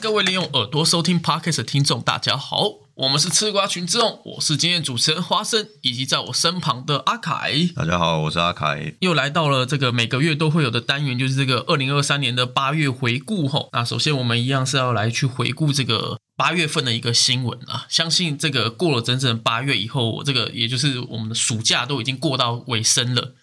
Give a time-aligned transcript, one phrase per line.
[0.00, 8.94] 各位利用耳朵收听 podcast 的听众，大家好，我们是吃瓜群众，我是今天主持人花生，以及在我身旁的阿凯，大家好，我是阿凯。
[9.00, 13.68] 又来到了这个每个月都会有的单元，就是这个二零二三年的八月回顾吼。
[13.74, 17.84] 那首先我们一样是要来去回顾这个八月份的一个新闻啊。
[17.90, 23.34] 相信这个过了整整八月以后，我这个也就是我们的暑假都已经过到尾声了。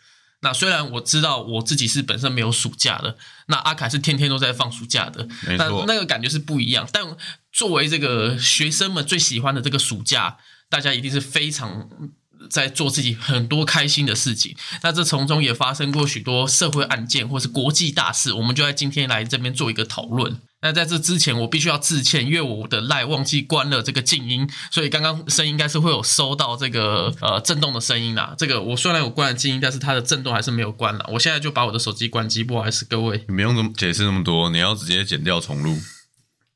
[0.42, 3.18] 那虽然我知道我自己是本身没有暑假的，
[3.48, 5.28] 那阿凯是天天都在放暑假的，
[5.58, 6.88] 那那个感觉是不一样。
[6.94, 7.04] 但
[7.52, 10.38] 作为这个学生们最喜欢的这个暑假，
[10.70, 11.90] 大家一定是非常
[12.52, 14.56] 在做自己很多开心的事情。
[14.84, 20.40] 那这从中也发生过许多社会案件或是国际大事，我们就在今天来这边做一个讨论。
[20.62, 28.34] 那在这之前，我必须要致歉，因为我的赖忘记关了这个静音，所以刚刚声音应该是会有收到这个呃震动的声音啦。
[28.38, 31.06] 这个我虽然有关了静音，但是它的震动还是没有关了。
[31.14, 35.78] 我现在就把我的手机关机，不好意思各位，你不用这么解释那么多，你要直接剪掉重录，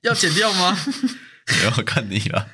[0.02, 0.76] 要剪掉吗？
[1.62, 2.48] 我要看你了。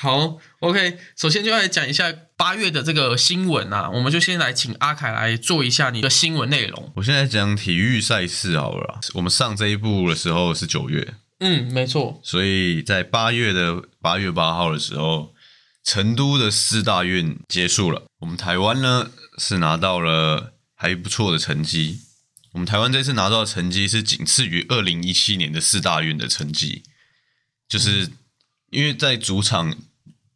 [0.00, 6.90] 好，OK，首先就来讲一下八月的这个新闻啊，我们就先来请阿凯来做一下你的新闻内容。
[6.96, 9.00] 我现在讲体育赛事好了啦。
[9.12, 15.34] 我们上这一部的时候是九月，嗯，没错，所以在八月的八月八号的时候，
[15.84, 18.04] 成都的四大运结束了。
[18.20, 22.00] 我们台湾呢是拿到了还不错的成绩。
[22.52, 26.84] 我们台湾这次拿到的成绩是仅次于二零一七年的四大运的成绩，
[27.68, 28.08] 就是
[28.70, 29.76] 因为在主场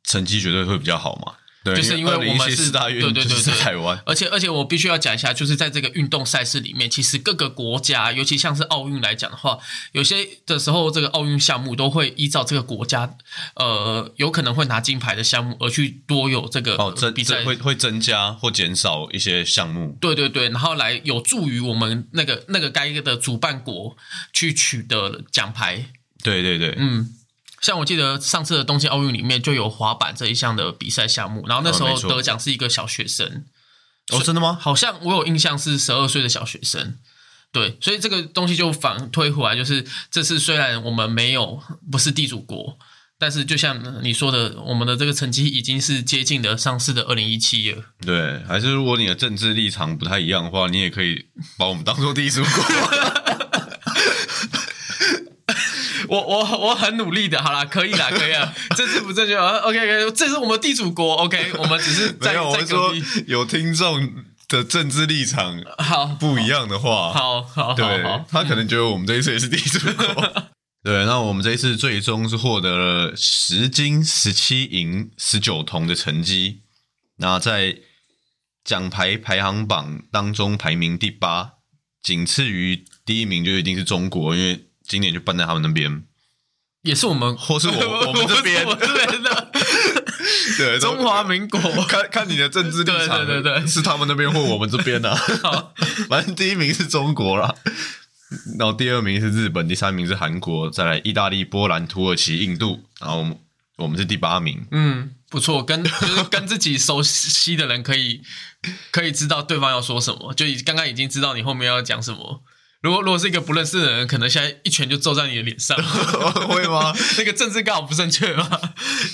[0.05, 1.35] 成绩绝对会比较好嘛。
[1.65, 3.99] 对，就是因为我们是四大运对对对是台湾。
[4.05, 9.59] 而且而且我必须要讲一下，就是在这个运动赛事里面，其实各个国家，尤其像是奥运来讲的话，
[9.93, 13.17] 有些的时候这个奥运项目都会依照这个国家，
[13.57, 19.97] 呃，有可能会拿金牌的项目而去多有这个哦，增比赛增会会增加或减少一些项目。
[19.99, 23.97] 对对对，然后来有助于我们那个那个该的主办国
[24.35, 25.87] 去取得奖牌。
[26.23, 27.09] 对对对，嗯，
[27.65, 33.47] 像我记得上次的东京奥运里面就有滑板这一项的比赛项目，然后那时候得奖是一个小学生，
[34.13, 34.59] 哦，真的吗？
[34.61, 36.99] 好像我有印象是十二岁的小学生。
[37.53, 41.59] 对，所以这个东西就反推回来，就是这次虽然我们没有
[41.91, 42.77] 不是地主国，
[43.19, 47.83] 但是就像你说的，我们的这个成绩已经是接近的上次的二零一七了。
[48.05, 51.25] 对，还是如果你的政治立场不太一样的话，你也可以
[51.57, 52.51] 把我们当做地主国。
[56.09, 64.13] 我我我很努力的，好啦，可以啦，可以啦， 政治不正确啊，OK OK，这是我们地主国，OK，我们只是 在在说壁，有听众
[64.49, 70.33] 的政治立场好，不一样的话，好好好对好，他可能觉得我们这一次也是地主国。
[70.85, 76.61] 对，那我们这一次最终是获得了十金、十七银、十九铜的成绩，
[77.17, 77.75] 那在
[78.63, 81.53] 奖牌排行榜当中排名第八，
[82.03, 86.03] 仅次于第一名就一定是中国，因为今年就办在他们那边，
[86.83, 87.75] 也是我们， 或是我
[88.09, 89.51] 我们这边我这边的
[90.57, 91.61] 对，中华民国。
[91.85, 95.15] 看看你的政治立场，对对对对是他们那边或我们这边啊。
[96.09, 97.55] 反正第一名是中国啦，
[98.59, 103.39] 然后第二名是日本，第三名是韩国，再来意大利、波兰、土耳其、印度，然后我们
[103.77, 104.65] 我们是第八名。
[104.71, 108.23] 嗯，不错，跟就是跟自己熟悉的人可以
[108.91, 112.43] 可以知道对方要说什么，就已刚刚已经知道你后面要讲什么。
[112.85, 115.75] 如果如果是一个不认识的人，可能现在一拳就揍在你的脸上。
[116.47, 116.95] 会吗？
[117.17, 118.61] 那个政治刚好不正确吗？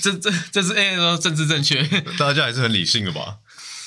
[0.03, 1.81] 这这这是 A 说政治正确，
[2.19, 3.37] 大家还是很理性的吧？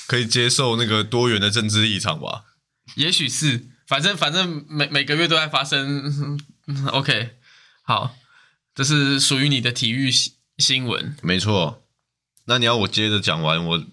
[0.07, 2.45] 可以接受那个多元的政治立场吧？
[2.95, 6.39] 也许是，反正反正每每个月都在发生。
[6.65, 7.35] 嗯 OK，
[7.83, 8.15] 好，
[8.73, 11.15] 这是属于你的体育新新闻。
[11.21, 11.83] 没错。
[12.45, 13.83] 那你要我接着讲完我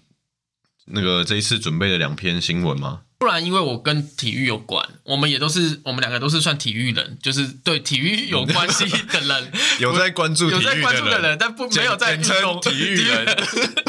[0.85, 3.01] 那个这一次准备的两篇新闻吗？
[3.23, 13.25] 不然，因为我跟体育有关，我们也都是我们两个都是算体育人，就是对体育有关系的人， 有在关注有在关注的人，但不没有在运动体育人。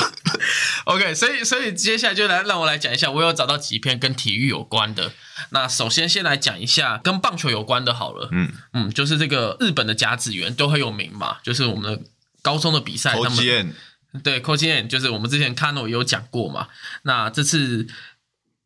[0.85, 5.11] OK，所以所以接下来就来让我来讲一下，我有找到几篇跟体育有关的。
[5.51, 12.01] 那首先先来讲一下跟棒球有关的好了，嗯嗯，就是这个日本的甲子园都很有名嘛，就是我们的
[12.41, 13.75] 高中的比赛，他们
[14.23, 16.69] 对 c o c h n 就是我们之前 Kano 也有讲过嘛。
[17.03, 17.85] 那这次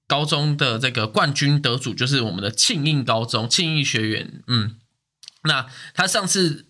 [0.08, 4.74] 高中的这个冠军得主就是我们的庆应高中庆应学员，嗯，
[5.44, 6.66] 那他上次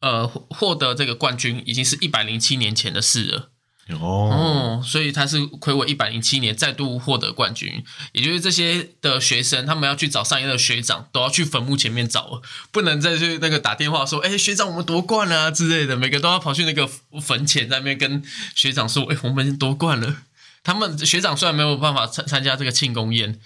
[0.00, 3.48] 呃获获得这个冠军已经是一百零七年前的事了。
[3.88, 16.88] 哦，哦，所以他是魁违一百零七年再度获得冠军，也就是这些的学生，他们要去找上一任的学长，都要去坟墓前面找了，不能再去那个打电话说，哎、学长我们夺冠了、啊、之类的，每个都要跑去那个
[17.20, 18.22] 坟前在那边跟
[18.54, 20.22] 学长说，哎、我们夺冠了。
[20.62, 23.38] 他们学长虽然没有办法参参加这个庆功宴，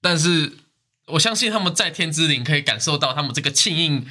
[0.00, 0.52] 但是
[1.06, 4.06] 我相信他们在天之灵可以感受到他们这个庆应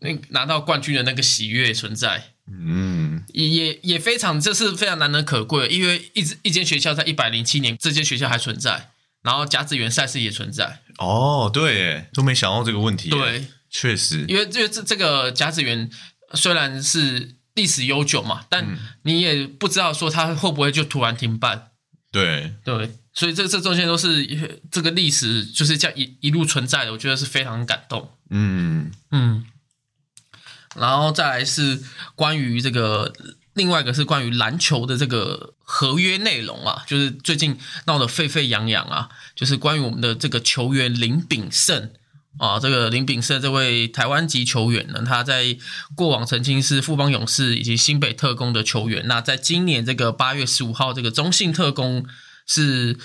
[0.00, 2.28] 那拿到冠军的那个喜悦存在。
[2.50, 8.90] 嗯，也也也非常，这是非常难能可贵，因为一直一间学校在一百零七年，这间学校还存在，
[9.22, 15.88] 然后甲子园赛事也存在，哦，对耶，都没想到这个问题。，对，确实，因为因为这这个甲子园
[16.34, 21.68] 虽然是历史悠久嘛，但你也不知道说它会不会就突然停办，
[22.12, 24.24] 对，对，所以这这中间都是
[24.70, 28.10] 这个历史就是这样一一路存在的，我觉得是非常感动。
[28.28, 29.46] 嗯，嗯，
[30.76, 31.82] 然后再来是
[32.14, 33.12] 关于这个，
[33.54, 41.92] 另外一个是关于篮球的这个合约内容啊，就是最近闹得沸沸扬扬啊，就是关于我们的这个球员林炳胜
[42.38, 45.56] 啊，这个林炳胜这位台湾籍球员呢，他在
[45.94, 52.06] 过往曾经是富邦勇士以及新北特工的球员，那在今年这个八月十五号，这个中信特工
[52.46, 52.98] 是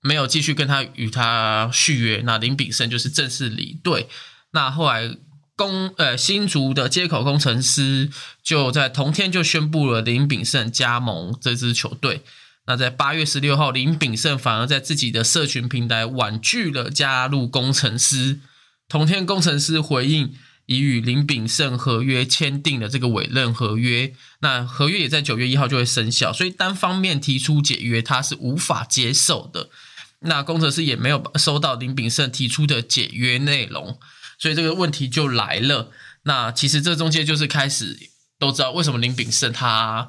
[0.00, 4.08] 没有继续跟他与他续约，那林炳胜就是正式离队。
[4.52, 5.16] 那后来
[5.54, 8.10] 工呃新竹的接口工程师
[8.42, 12.22] 就在同天就宣布了林炳胜加盟这支球队。
[12.66, 18.40] 那在八月十六号，林炳胜反而在自己的社群平台婉拒了加入工程师。
[18.88, 20.34] 同天，工程师回应
[20.66, 29.70] 已与林炳胜合约签订了这个委任合约，那合约也在九月一号就会生效，所以单方面提出解约，他是无法接受的。
[30.20, 33.98] 那工程师也没有收到林炳胜提出的解约内容，
[34.38, 35.92] 所以这个问题就来了。
[36.22, 37.96] 那其实这中间就是开始
[38.38, 40.08] 都知道为什么林炳胜他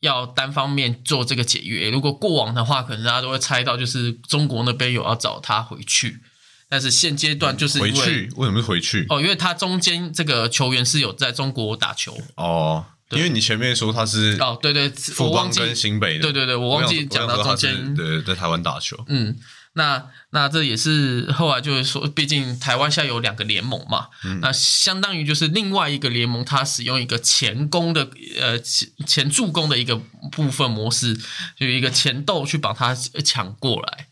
[0.00, 1.90] 要单方面做这个解约。
[1.90, 6.20] 如果过往的话，可能大家都会猜到，就是中国那边有要找他回去。
[6.68, 9.04] 但是现阶段就是回去为什么是回去？
[9.08, 19.36] 哦，因为他中间这个球员是有在中国打球哦，因为你前面说他是哦，对对，我富邦跟新北的，对对对我忘记想讲到中间对，在台湾打球，嗯，
[19.74, 24.08] 那那这也是后来就是说，毕竟台湾现在有两个联盟嘛，
[24.40, 29.96] 那相当于就是另外一个联盟，它使用一个前攻的呃前前助攻的一个
[30.32, 31.14] 部分模式，
[31.56, 34.08] 就有一个前斗去把它抢过来。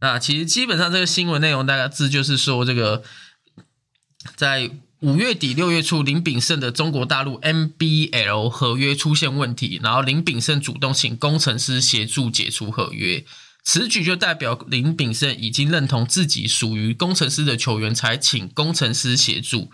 [0.00, 3.02] 那其实基本上这个新闻内容大概字就是说，这个
[4.36, 4.70] 在
[5.00, 13.24] 五月底六月初，林炳胜的中国大陆 NBL 合约出现问题，然后林炳胜主动请工程师协助解除合约。
[13.64, 19.72] 此举就代表林炳胜已经认同自己属于工程师的球员，才请工程师协助。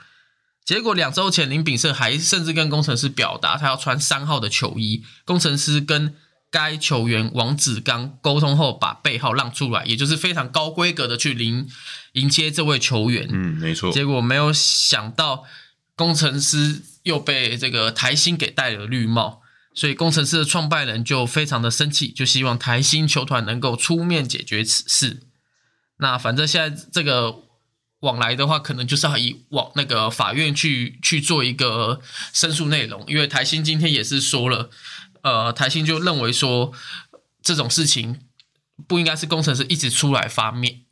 [0.64, 6.14] 结果两周前，林炳胜还甚至跟工程师表达他要穿三号的球衣，工程师跟
[6.50, 11.68] 该球员王子刚沟通后，把背号让出来，也就是非常高规格的去迎
[12.12, 13.28] 迎接这位球员。
[13.32, 15.44] 嗯，没错，结果没有想到，
[15.96, 19.42] 工程师又被这个台新给戴了绿帽，
[19.74, 25.22] 所以工程师的创办人就非常的生气，就希望台新球团能够出面解决此事。
[25.98, 27.42] 那反正现在这个
[28.00, 32.00] 往来的话，可能就是要以往那个法院去去做一个
[32.32, 34.70] 申诉内容，因为台新今天也是说了，
[35.22, 36.72] 呃，台新就认为说
[37.42, 38.20] 这种事情
[38.88, 40.82] 不应该是工程师一直出来发面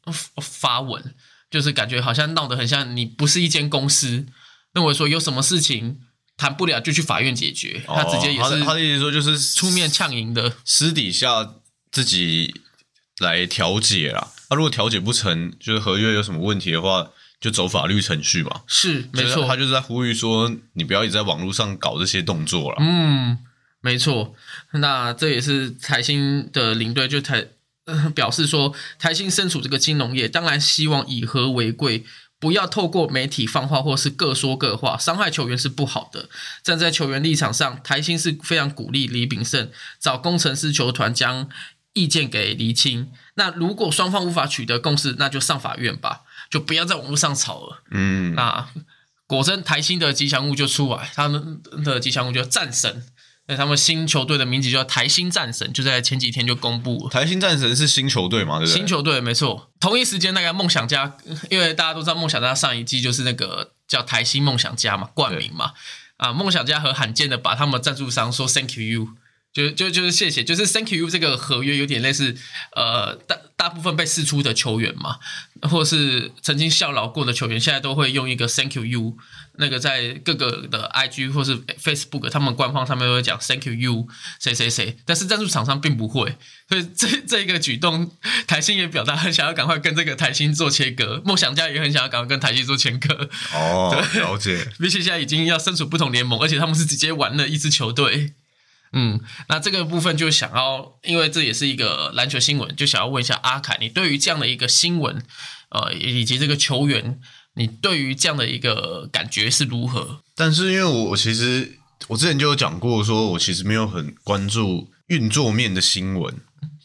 [0.41, 1.15] 发文。
[1.51, 4.27] 就是感觉好像闹得很像你不是一间公司，
[4.75, 5.99] 认为说有什么事情
[6.39, 10.55] 谈不了就去法院解决，他直接也是哦他的意思说就是出面呛赢的。
[10.65, 11.57] 私底下
[11.91, 12.55] 自己
[13.19, 14.29] 来调解啦。
[14.49, 18.63] 那、如果调解不成，就是合约有什么问题的话，就走法律程序嘛。
[18.69, 22.77] 是没错他，就是在呼吁说，你不要一直在网络上搞这些动作了。
[22.79, 23.39] 嗯，
[23.81, 24.35] 没错。
[24.75, 27.49] 那这也是台新的领队就台、
[27.87, 32.05] 呃表示说，台新身处这个金融业，当然希望以和为贵。
[32.41, 36.29] 不要透过媒体放话或是各说各话，伤害球员是不好的。
[36.63, 41.49] 站在球员立场上，台新是非常鼓励李炳胜找工程师球团将
[41.95, 43.11] 意见给厘清。
[43.35, 47.83] 那如果双方无法取得共识，那就上法院吧，就不要在网络上吵了。
[47.91, 48.69] 嗯，那
[49.27, 53.05] 果真台新的吉祥物就出来，他们的吉祥物就战神，
[53.49, 57.11] 那他们新球队的名字叫台新战神，就在前几天就公布了。
[57.11, 58.77] 台新战神是新球队嘛，对不对？
[58.77, 61.17] 新球队没错，同一时间那个梦想家，
[61.49, 65.73] 因为大家都知道梦想家上一季就是那个叫台新梦想家嘛，冠名嘛，
[66.19, 69.09] 啊，梦想家和罕见的把他们赞助商说 Thank you，
[69.51, 72.37] 就就就是谢谢，就是 Thank you 这个合约有点类似，
[72.77, 75.19] 呃，大大部分被释出的球员嘛，
[75.69, 79.17] 或是曾经效劳过的球员，现在都会用一个 Thank you you，
[79.57, 84.07] 那个在各个的 IG 或是 Facebook 他们官方上面都会讲 Thank you you
[84.39, 86.37] 谁谁谁，但是赞助厂商并不会，
[86.69, 88.13] 所以这这个举动，
[88.47, 94.65] 台新也表达很想要赶快跟这个台新做切割，梦想家也很想要赶快跟台新做切割，哦，了解。
[94.79, 98.35] 毕竟现在已经要身处不同联盟，而且他们是直接玩了一支球队。
[98.93, 105.23] 嗯，那这个部分就想要，因为这也是一个篮球新闻，就想要问一下阿凯，你对于这样的一个新闻，
[105.71, 107.21] 呃，以及这个球员，
[107.55, 110.23] 你对于这样的一个感觉是如何？
[110.35, 116.35] 但是因为我我其实我之前就有讲过，说我其实没有很关注运作面的新闻，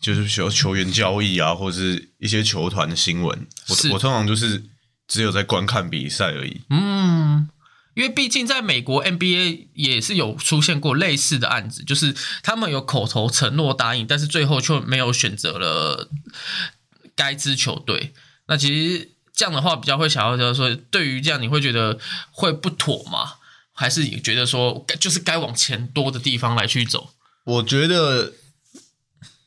[0.01, 3.47] 就是球球员交易啊，或者是一些球团的新闻。
[3.69, 4.63] 我我通常就是
[5.07, 6.61] 只有在观看比赛而已。
[6.69, 7.47] 嗯，
[7.93, 16.09] 因为毕竟在美国 NBA 也是有出现过类似的案子，就是他们有口头承诺答应，但是最后却没有选择了
[17.15, 18.13] 该支球队。
[18.47, 21.99] 那其实这样的话，比较会想要就是说，对于这样你会觉得
[22.31, 23.35] 会不妥吗？
[23.71, 27.13] 还是你觉得说，就是该往钱多的地方来去走？
[27.45, 28.33] 我觉得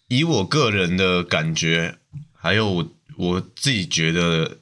[0.08, 1.98] 以我个人的感觉，
[2.34, 4.58] 还有我我自己觉得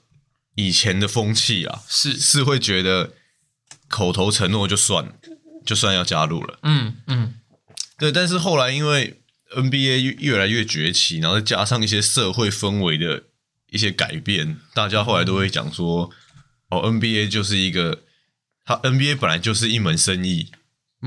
[0.54, 3.14] 以前的风气啊，是，是会觉得
[3.88, 5.12] 口头承诺就算
[5.64, 6.58] 就算要加入了。
[6.62, 7.34] 嗯嗯，
[7.98, 9.20] 对，但是后来因为
[9.54, 13.24] NBA 越越来越崛起，然后再加上一些社会氛围的
[13.70, 16.10] 一些改变，大家后来都会讲说，
[16.70, 18.02] 哦，NBA 就是一个，
[18.64, 20.50] 它 NBA 本来就是一门生意，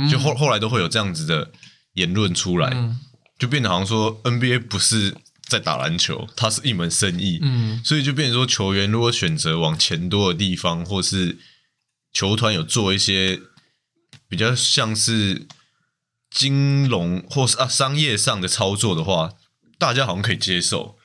[0.10, 1.52] 就后后来都会有这样子的
[1.94, 3.00] 言论出来，嗯。
[3.38, 5.16] 就变得好像说 NBA 不是
[5.48, 7.80] 在打篮球，它是一门生意，嗯。
[7.86, 11.38] 所以就变成说球员如果选择往钱多的地方，或是
[12.18, 13.40] 球团有做一些
[14.28, 15.48] 比较像是
[16.32, 19.34] 金融或是啊商业上的操作的话，
[19.78, 20.98] 大家好像可以接受。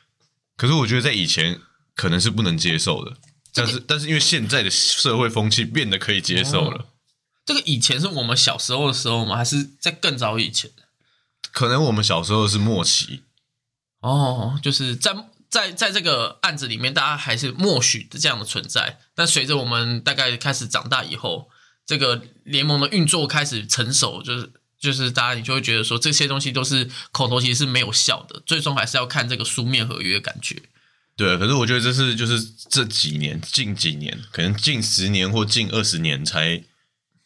[0.57, 1.61] 可是我觉得在以前
[1.95, 3.19] 可能是不能接受的，
[3.53, 6.87] 但是但是因为现在的社会风气变得可以接受了，
[7.45, 9.37] 这个以前是我们小时候的时候吗？
[9.37, 10.71] 还是在更早以前？
[11.53, 13.25] 可能我们小时候是末期，
[14.01, 15.15] 哦，就是在
[15.53, 18.99] 在在这个案子里面，大家还是默许的这样的存在。
[19.15, 21.51] 但随着我们大概开始长大以后，
[21.85, 30.63] 这个联盟的运作开始成熟，就是就是大家你就会觉得说这些东西都是口头，其实是没有效的，最终还是要看这个书面合约感觉。
[31.17, 31.37] 对。
[31.37, 36.65] 可是我觉得这是就是这几年近几年，可能近十年或近二十年才，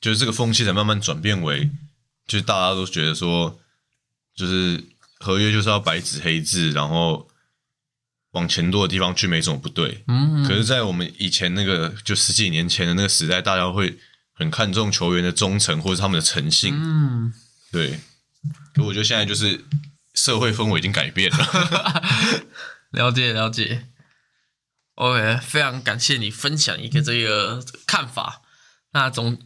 [0.01, 1.71] 就是这个风气才慢慢转变为，
[2.27, 3.57] 就是大家都觉得说，
[4.35, 4.83] 就是
[5.21, 7.29] 合约就是要白纸黑字，然后
[8.37, 10.05] 往前多的地方去没什么不对。
[10.09, 13.99] 嗯，可是，在我们以前那个就十几年前的那个时代，大家会
[14.35, 16.75] 很看重球员的忠诚或者他们的诚信。
[16.75, 17.33] 嗯，
[17.73, 17.99] 对，
[18.75, 19.65] 可我觉得现在就是
[20.15, 22.43] 社会氛围已经改变了。
[22.93, 23.87] 了解了解。
[24.97, 28.43] OK，非常感谢你分享一个这个看法。
[28.93, 29.39] 那总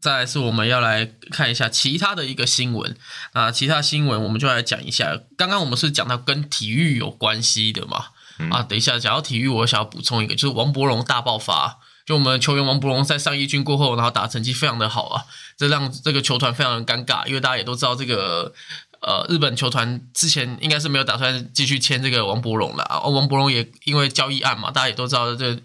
[0.00, 2.96] 再来是我们要来看一下其他的一个新闻。
[3.32, 5.20] 啊其他新闻我们就来讲一下。
[5.36, 8.06] 刚刚我们是讲到跟体育有关系的嘛？
[8.50, 11.78] 啊，等一下讲到体育，我想要补充一个，就是王伯荣大爆发。
[12.04, 15.24] 就我们球员王伯荣在上一军过后，然后打成绩非常的好啊，
[15.56, 18.52] 这让这个球团非常的尴尬，因为大家也都知道这个
[19.00, 22.98] 呃日本球团之前应该是没有打算继续签这个王伯荣了啊。
[23.02, 25.62] 王伯荣也因为交易案嘛，大家也都知道这个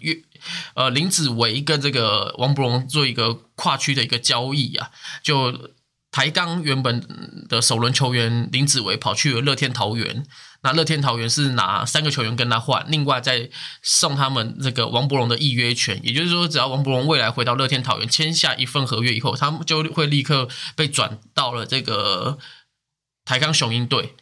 [0.74, 4.90] 呃林子维跟这个王伯荣做一个跨区的一个交易啊，
[5.24, 5.72] 就
[6.12, 7.04] 台钢原本
[7.48, 10.24] 的首轮球员林子维跑去了乐天桃园。
[10.60, 13.48] 那乐天桃园是拿三个球员跟他换，另外再
[13.80, 22.38] 送他们这个王伯荣的预约权，也就是说，只要王伯荣未来回到乐天桃园签下一份合约以后，他们就会立刻被转到了这个
[23.24, 24.16] 台钢雄鹰队。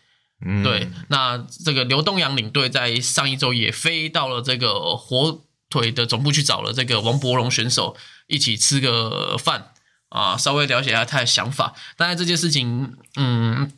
[0.44, 5.40] 嗯，对，那这个刘东阳领队在上一周也飞到了这个火
[5.70, 9.72] 腿的总部去找了这个王伯荣选手一起吃个饭
[10.10, 11.74] 啊，稍微了解一下他的想法。
[11.96, 13.72] 当然这件事情，嗯。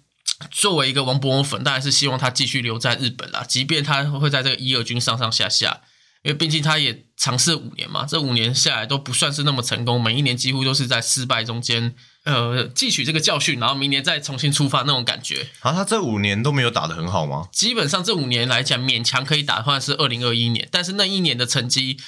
[0.50, 3.44] 作为一个王伯文粉，当然是希望他继续留在日本啦。
[3.46, 5.80] 即便他会在这个一二军上上下下，
[6.22, 15.48] 因为毕竟他也尝试五年嘛，这五年下来都不算是那么成功，每一年几乎都是在失败中间，呃，汲取这个教训，然后明年再重新出发那种感觉。
[15.60, 17.48] 啊，他这五年都没有打得很好吗？
[17.52, 21.98] 基本上这五年来讲，勉强可以打的话是二零二一年，但是那一年的成绩，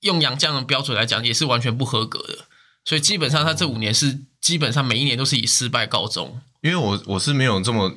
[0.00, 2.46] 用杨绛的标准来讲，也是完全不合格的。
[2.84, 6.40] 所以基本上他这五年是基本上每一年都是以失败告终。
[6.66, 7.94] 因为我我是没有这么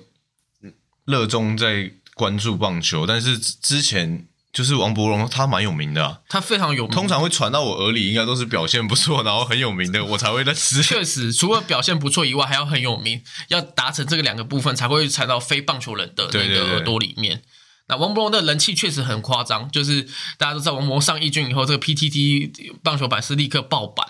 [1.05, 10.83] 热衷在关注棒球，但是之之前就是王伯荣他蛮有名的、啊，他非常有名，通常会传到我耳里，应该都是表现不错，然后很有名的，我才会认识。
[10.83, 17.41] 确实，除了表现不错以外，还要很有名，要达成这个两个部分，才会传到非棒球人的那个耳朵里面。
[17.87, 20.03] 那王伯荣的人气确实很夸张，就是
[20.37, 24.05] 大家都知道，王伯荣上一军以后，这个 PTT 棒球版是立刻爆版。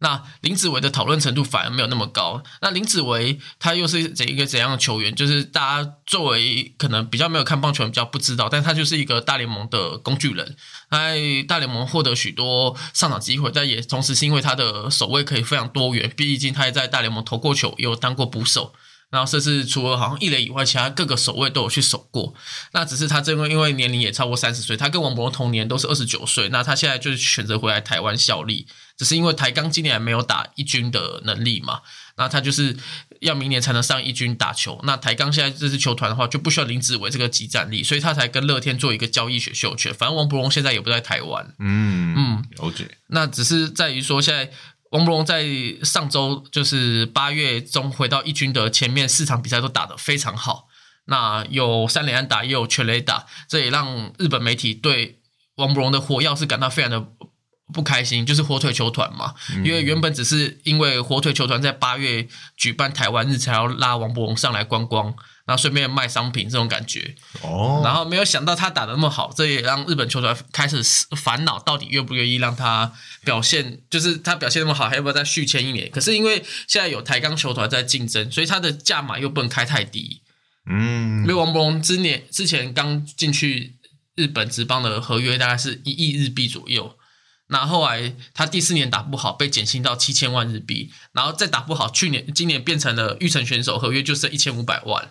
[0.00, 2.42] 那林子维的讨论程度反而没有那么高。
[2.60, 5.14] 那林子维他又是怎一个怎样的球员？
[5.14, 10.56] 就是大家作为可能比较没有看棒球比较不知道，但他就是一个大联盟的工具人，
[10.90, 18.72] 在大联盟获得许多上场机会，但也同时是因为他的守卫可以非常多元，毕竟他也在大联盟投过球，也有当过捕手，
[19.10, 22.32] 然后这次除了好像一垒以外，其他各个守卫都有去守过。
[22.72, 26.48] 那只是他这个因为年龄也超过三十岁，他跟王柏荣同年都是二十九岁。
[26.50, 31.80] 那他现在就是选择回来台湾效力，只是因为台钢今年还没有打一军的能力嘛。
[32.16, 32.76] 那他就是
[33.20, 34.78] 要明年才能上一军打球。
[34.84, 39.92] 那台钢现在这支球团的话，就不需要林子伟这个集战力，所以他才跟乐天做一个交易选秀权。
[39.92, 42.88] 反正王柏荣现在也不在台湾，嗯嗯，了解。
[43.08, 44.52] 那只是在于说现在。
[44.90, 45.44] 王博龙在
[45.82, 50.68] 上周就是八月中回到一军的前面四场比赛都打得非常好，
[51.06, 55.20] 那有三连安打，也有全垒打，这也让日本媒体对
[55.56, 57.06] 王博龙的火药是感到非常的
[57.72, 65.14] 不开心，就是火腿球团嘛，因为原本只是因为火腿球团在八月举办台湾日才要拉王博荣上来观光。
[65.50, 70.80] 然后顺便卖商品这种感觉，哦，然后没有想到他打的那么好，这也让日本球团开始
[71.16, 72.92] 烦恼，到底愿不愿意让他
[73.24, 75.90] 表现，就是他表现那么好，还要不要再续签一年？
[75.90, 76.36] 可是因为
[76.68, 80.22] 现在有台钢球团在竞争，所以他的价码又不能开太低。
[80.70, 83.76] 嗯，因为王柏荣之年之前刚进去
[84.14, 86.94] 日本职棒的合约大概是一亿日币左右，
[87.48, 95.10] 那后来他第四年打不好，被减薪到七千万日币，然后再打不好，去年今年变成了预成选手，合约就剩一千五百万。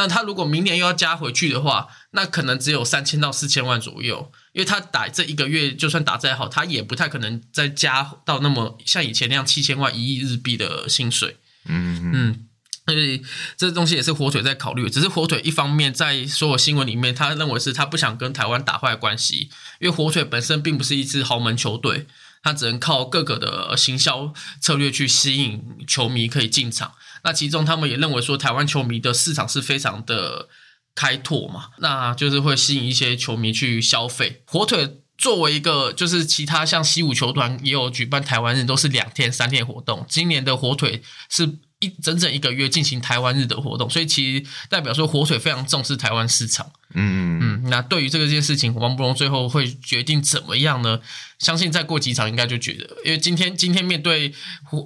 [0.00, 11.36] 那他如果明年又要加回去的话，那可能只有三千到四千万左右，因为他打这一个月就算打再好，他也不太可能再加到那么像以前那样七千万一亿日币的薪水。
[11.66, 12.46] 嗯嗯，
[12.86, 13.22] 所以
[13.58, 22.06] 这东西也是火腿在考虑，只是火腿一方面在所有新闻里面，他认为是他不想跟台湾打坏关系，因为火腿本身并不是一支豪门球队，
[22.42, 26.92] 他只能靠各个的行销策略去吸引球迷可以进场。
[27.24, 30.48] 那其中他们也认为说，台湾球迷的市场是非常的
[30.94, 34.42] 开拓嘛，那就是会吸引一些球迷去消费。
[34.46, 40.04] 火腿作为一个，就是其他像西武球团也有举办台湾人，都是两天三天活动。
[40.08, 46.70] 今年的火腿是一整整一个月进行台湾日的活动，所以其实代表说火腿非常重视台湾市场。
[46.92, 51.00] 嗯嗯，那对于这个件事情，王柏荣最后会决定怎么样呢？
[51.38, 54.34] 相信再过几场应该就觉得，因为今天今天面对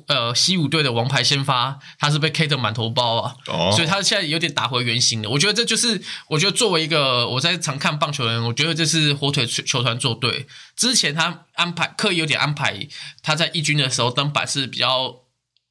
[0.07, 3.35] 呃西武队的王牌先发，他是被 K 的满头包啊，
[3.73, 5.31] 所以他现在有点打回原形了。
[5.31, 10.47] 我觉得这就是我觉得作为一个我在常看棒球的人，我觉得这是火腿球团做对。
[10.77, 12.87] 之前他安排刻意有点安排
[13.23, 15.23] 他在一军的时候登板是比较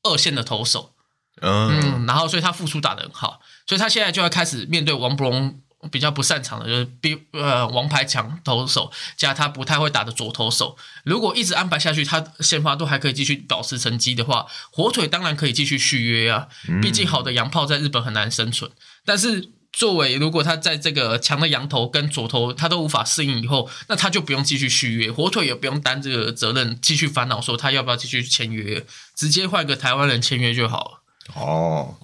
[0.01, 0.92] 二线的投手，
[1.41, 5.59] 嗯，然后所以他复出打得很好，所以他现在就要开始面对王柏荣。
[5.91, 16.47] 比较不擅长的就是比呃王牌强投手加他不太会打的左投手，如果一直安排下去，他先发都还可以继续保持成绩的话，火腿当然可以继续续约啊。
[16.81, 18.71] 毕竟好的洋炮在日本很难生存。
[19.03, 31.02] 但是作为如果他在这个强的羊头跟左投他都无法适应以后，那他就不用继续续约，火腿也不用担这个责任，继续烦恼说他要不要继续签约，直接换个台湾人签约就好了。
[31.35, 31.95] 哦，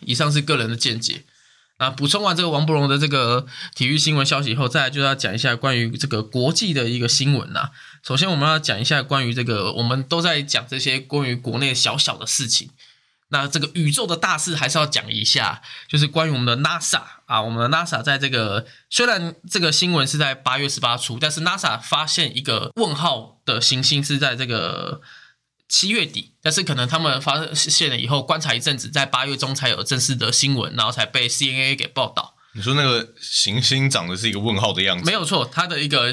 [0.00, 1.24] 以上是个人的见解。
[1.78, 7.70] 啊，补充完这个王伯荣的这个体育新闻消息以后，再来就要讲一下关于这个国际的一个新闻呐。
[8.02, 12.70] 首先，我们要讲一下关于这个，我们都在讲这些关于国内小小的事情。
[13.28, 25.00] 那这个宇宙的大事还是要讲一下，就是关于我们的 NASA 啊，我们的 NASA 在这个虽然这个新闻是在八月十八出，但是 NASA 发现一个问号的行星是在这个。
[25.68, 32.34] 七月底，但是可能他们发现了以后，观察一阵子，在八月中才有正式的新闻，然后才被 CNA 给报道。
[32.54, 35.04] 你说那个行星长得是一个问号的样子？
[35.04, 36.10] 没有错，它的一个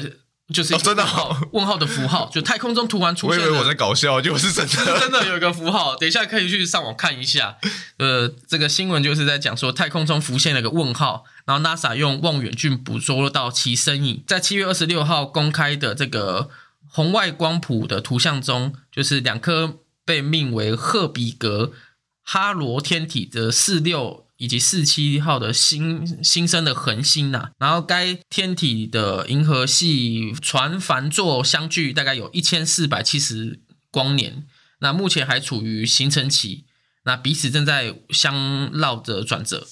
[0.52, 3.40] 就是真的好问号的符号，就太空中突然出现。
[3.40, 5.96] 我以为我在搞笑，就是真的， 真的有一个符号。
[5.96, 7.56] 等一下可以去上网看一下。
[7.96, 16.50] 呃，这个新闻就是在讲说，太空中浮现了个问号，然后 NASA 用望远镜捕捉到其身影，在七月二十六号公开的这个。
[16.96, 21.74] 红外光谱的图像中，就是两颗被命为赫比格
[22.22, 27.50] 哈罗天体的四六以及四七号的新新生的恒星呐。
[27.58, 34.46] 然后该天体的银河系船帆座相距大概有一千四百七十光年，
[34.78, 36.64] 那目前还处于形成期，
[37.04, 39.66] 那彼此正在相绕着转折。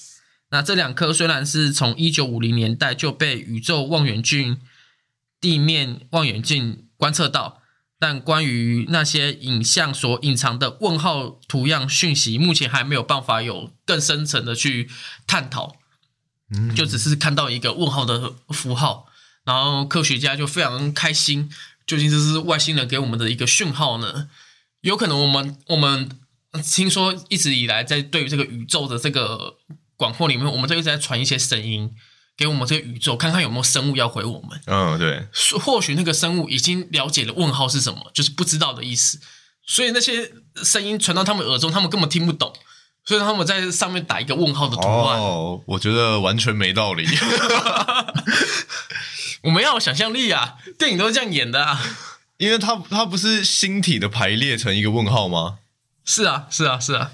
[0.51, 4.59] 那这两颗虽然是从一九五零年代就被宇宙望远镜
[5.41, 6.84] 地面望远镜。
[6.97, 7.61] 观测到，
[7.99, 14.89] 但关于那些影像所隐藏的问号图样讯息，目前还没有办法有更深层的去
[15.25, 15.77] 探讨。
[16.51, 19.07] 嗯，就只是看到一个问号的符号，
[19.45, 21.49] 然后科学家就非常开心。
[21.87, 24.29] 究竟这是外星人给我们的一个讯号呢？
[24.81, 26.09] 有可能我们我们
[26.63, 29.57] 听说一直以来在对于这个宇宙的这个
[29.95, 31.95] 广阔里面，我们都一直在传一些声音。
[32.37, 34.61] 给我们这个宇宙看看有没有生物要回我们。
[34.67, 35.27] 嗯，对。
[35.59, 39.19] 或许那个生物已经了解了问号是什么，就是不知道的意思。
[39.65, 40.31] 所以那些
[40.63, 42.53] 声音传到他们耳中，他们根本听不懂。
[43.07, 45.19] 所以他们在上面打一个问号的图案。
[45.19, 47.07] 哦，我觉得完全没道理。
[49.43, 51.79] 我们要有想象力啊，电影都是这样演的啊。
[52.37, 55.59] 因为它它不是星体的排列成一个问号吗？
[56.03, 57.11] 是啊，是啊，是啊。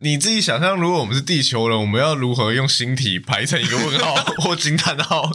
[0.00, 5.28] 你自己想象，如果我们是地球人，我们要如何用星体排成一个问号 或惊叹号？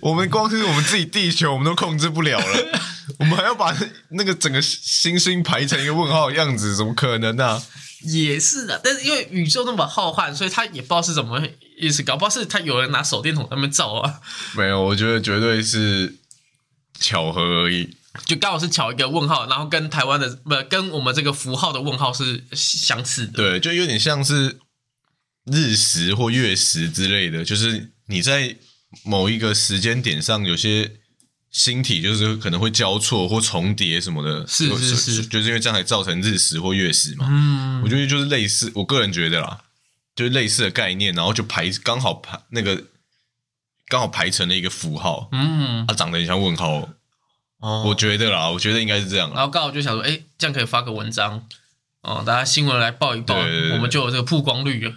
[0.00, 2.80] 我们光是我们自己地球，我们都控制不了了，
[3.20, 3.76] 我们还要把
[4.10, 7.62] 那个整个星星排成一个问号的样子，怎么可能呢、
[8.02, 11.40] 也是的，但是因为宇宙那么浩瀚，所以他也不知道是怎么
[11.80, 14.20] 意思，搞不好是他有人拿手电筒在那边照啊，
[14.56, 16.16] 没有，我觉得绝对是
[16.98, 17.97] 巧合而已。
[18.26, 23.32] 就刚好是巧一个问号，然后跟台湾的不跟我们这个符号的问号是相似的。
[23.32, 24.58] 对，就有点像是
[25.44, 28.56] 日食或月食之类的，就是你在
[29.04, 30.96] 某一个时间点上，有些
[31.50, 35.26] 星体就是可能会交错或重叠什么的，是是是。
[35.26, 37.26] 就是因为这样才造成日食或月食嘛。
[37.30, 39.62] 嗯，我觉得就是类似，我个人觉得啦，
[40.14, 42.84] 就是类似的概念，然后就排刚好排那个
[43.88, 46.88] 刚好排成了一个符号，嗯，它长得很像问号，
[47.60, 49.36] 哦我觉得啦，我觉得应该是这样啦。
[49.36, 51.44] 然后刚好就想说，哎，这样可以发个文章，
[52.02, 54.94] 哦，大家新闻来报一报，对对对我们就有这个曝光率了。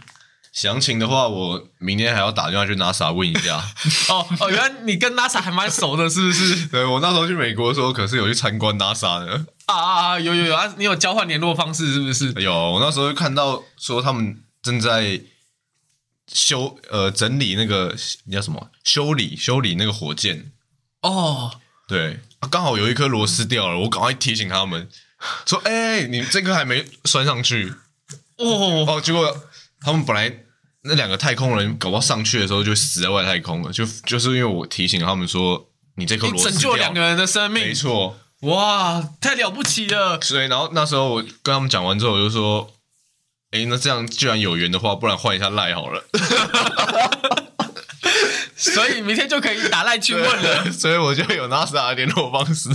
[0.53, 3.55] 详情的话，我明天还要打电话去 NASA 问一下。
[4.13, 6.67] 哦哦，原来你跟 NASA 还蛮熟的，是不是？
[6.67, 9.45] 对我那时候去美国的时候，可是有去参观 NASA 的。
[9.67, 10.19] 啊啊啊！
[10.19, 10.73] 有有有啊！
[10.77, 12.33] 你有交换联络方式是不是？
[12.41, 15.21] 有，我那时候看到说他们正在
[16.27, 17.95] 修呃整理那个
[18.25, 20.51] 你叫什么修理修理那个火箭。
[21.01, 21.49] 哦，
[21.87, 24.89] 对，啊刚好有一颗螺丝掉了，我赶快提醒他们
[25.45, 27.73] 说：“哎、你这个还没拴上去。
[28.37, 29.43] 哦，”哦，结果
[29.79, 30.43] 他们本来
[30.83, 38.17] 那两个太空人搞不好上去的时候就死在外太空了，就就是因为我提醒他们说你这颗你螺丝掉了，拯救两个人的生命没，错。
[38.41, 40.19] 哇，太了不起了！
[40.19, 42.73] 所以，然后那时候我跟他们讲完之后，我就说
[43.53, 46.03] ：“哎，那这样既然有缘的话，不然换一下赖好了。
[48.55, 50.71] 所以明天就可以打赖去问了。
[50.71, 52.69] 所以我就有 NASA 的联络方式。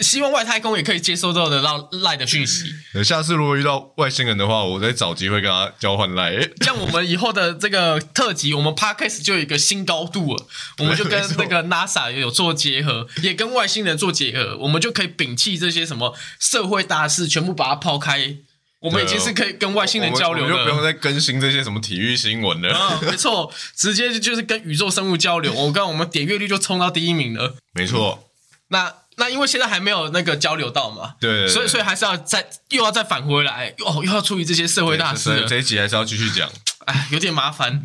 [0.00, 6.32] 希望外太空也可以接收到的让赖的讯息，下次如果遇到外星人的话，我再找机会跟他交换赖。
[6.58, 10.46] 这样我们以后的这个特辑，我们 podcast 就有一个新高度了。
[10.78, 18.38] 我们就跟那个 NASA 有做结合，也跟外星人做结合，我们就可以摒弃这些什么社会大事，全部把它抛开。
[18.82, 20.82] 我们已经是可以跟外星人交流我们我就不用。
[20.82, 22.76] 再更新这些什么体育新闻了。
[22.76, 25.52] 啊，没错，直接就是跟宇宙生物交流。
[25.52, 27.54] 我刚我们点阅率就冲到第一名了。
[27.74, 28.28] 没错，
[28.68, 36.50] 那那因为现在还没有那个交流到嘛，对对对所以所以还是要再又要再返回来，哦，又要处理这些社会大事这一集还是要继续讲。
[36.86, 37.82] 哎，有点麻烦。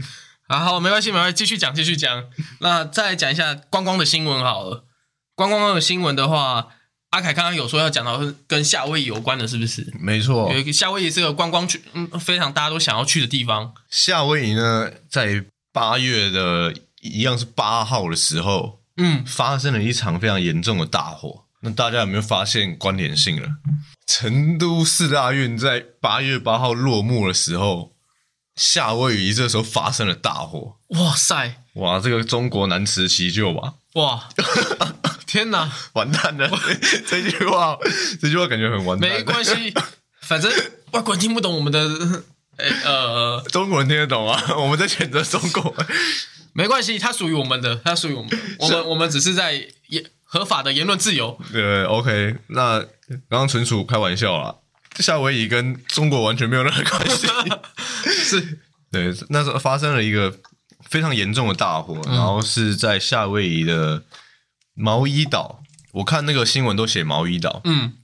[0.48, 2.24] 然后没关系，没关系，继续讲，继续讲。
[2.62, 4.86] 那再来讲一下观光的新闻好了。
[5.36, 6.70] 观光的新闻的话，
[7.12, 9.94] 阿凯刚刚有说要讲到跟夏威夷有关的，是不是？
[10.00, 13.74] 没错有一个夏威夷是个观光区，嗯，非常大家都想要去的地方。
[13.90, 21.46] 夏威夷呢，在八月的一样是八号的时候，嗯，发生了一场非常严重的大火。
[21.62, 23.50] 那大家有没有发现关联性了？
[24.06, 27.94] 成都四大运在八月八号落幕的时候，
[28.56, 30.78] 夏威夷这时候发生了大火。
[30.90, 33.74] 哇塞，哇，这个中国难辞其咎吧？
[33.94, 34.30] 哇，
[35.28, 35.72] 天哪！
[35.94, 36.50] 完蛋了！
[37.06, 37.78] 这句话，
[38.20, 39.10] 这句话感觉很完蛋。
[39.10, 39.74] 没关系，
[40.22, 40.52] 反正
[40.92, 41.80] 外国人听不懂我们的，
[42.58, 44.56] 呃呃，中国人听得懂啊？
[44.58, 45.76] 我们在谴责中国。
[46.54, 51.40] 没关系，它属于我们的，它属于我们，我们我们只是在言合法的言论自由。
[51.52, 52.80] 对，OK，那
[53.30, 54.56] 刚刚纯属开玩笑啦。
[55.00, 57.28] 夏威夷跟中国完全没有任何关系。
[58.10, 58.60] 是，
[58.92, 60.36] 对，那时候发生了一个
[60.90, 64.02] 非常严重的大火，然后是在夏威夷的
[64.78, 65.64] 毛衣岛。
[65.94, 67.96] 我看那个新闻都写毛衣岛，嗯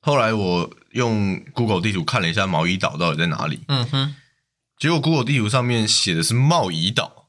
[0.00, 4.14] 后来我用 Google 地图看了一下毛衣岛到底在哪里，嗯哼，
[4.78, 7.26] 结果 Google 地图上面写的是茂宜岛，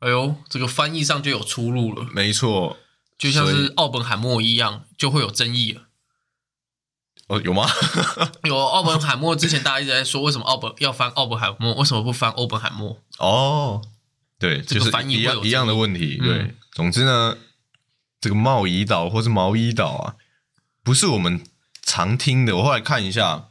[0.00, 2.76] 哎呦，这个翻译上就有出入了，没错。
[3.18, 5.82] 就像是奥本海默一样，就会有争议了。
[7.28, 7.66] 哦，有吗？
[8.44, 13.00] 有奥本海默之前大家一直在说，为什么奥本要翻奥本海默，为什么不翻欧本海默？
[13.18, 13.80] 哦，
[14.38, 16.18] 对，这个就是翻译一样一样的问题。
[16.20, 17.38] 嗯对，总之呢，
[18.22, 20.14] 这个贸易岛或是毛衣岛啊，
[20.84, 21.44] 不是我们
[21.82, 22.56] 常听的。
[22.56, 23.48] 我后来看一下，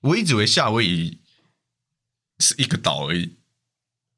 [0.00, 1.18] 我一直以为夏威夷
[2.38, 3.36] 是一个岛而已。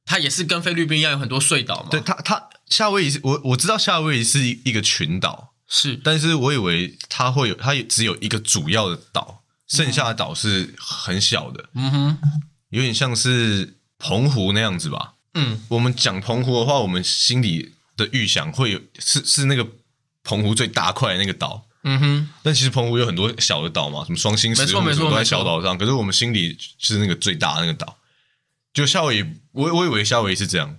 [0.05, 1.89] 它也是跟菲律宾一样有很多隧道嘛？
[1.91, 12.19] 对，，它它夏威夷是我我知道夏威夷是一一个群岛，是但是我以为它会有它也只有一个主要的岛，剩下的岛是很小的，嗯哼，
[12.69, 15.15] 有点像是澎湖那样子吧。
[15.33, 19.67] 嗯，我们讲澎湖的话，我们心里的预想会有是是那个
[20.23, 27.99] 澎湖最大块的那个岛，嗯哼，但其实澎湖有很多小的岛嘛，什么双星石什么都在小岛上，可是我们心里是那个最大的那个岛。
[28.75, 30.77] 就夏威夷，我我以为夏威夷是这样，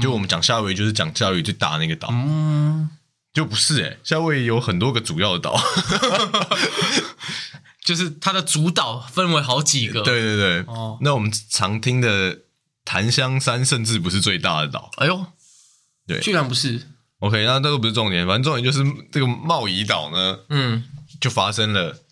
[0.00, 2.88] 就我们讲夏威夷就是讲夏威夷最大的那个岛，嗯，
[3.34, 5.60] 就不是诶、夏威夷有很多个主要的岛。
[7.82, 12.38] 就是它的主岛分为好几个。，对对对，哦那我们常听的
[12.84, 14.90] 檀香山甚至不是最大的岛。
[14.98, 15.26] 哎呦，
[16.10, 16.80] 对居然不是
[17.20, 20.84] ，OK，那这个不是重点，反正重点就是这个茂宜岛呢，嗯，
[21.20, 22.02] 就发生了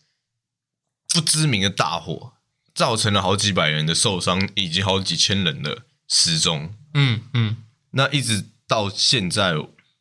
[1.13, 2.35] 不知名的大火，
[2.75, 6.73] 造成了好几百人的受伤，以及好几千人的失踪。
[6.95, 7.57] 嗯嗯，
[7.91, 9.55] 那一直到现在，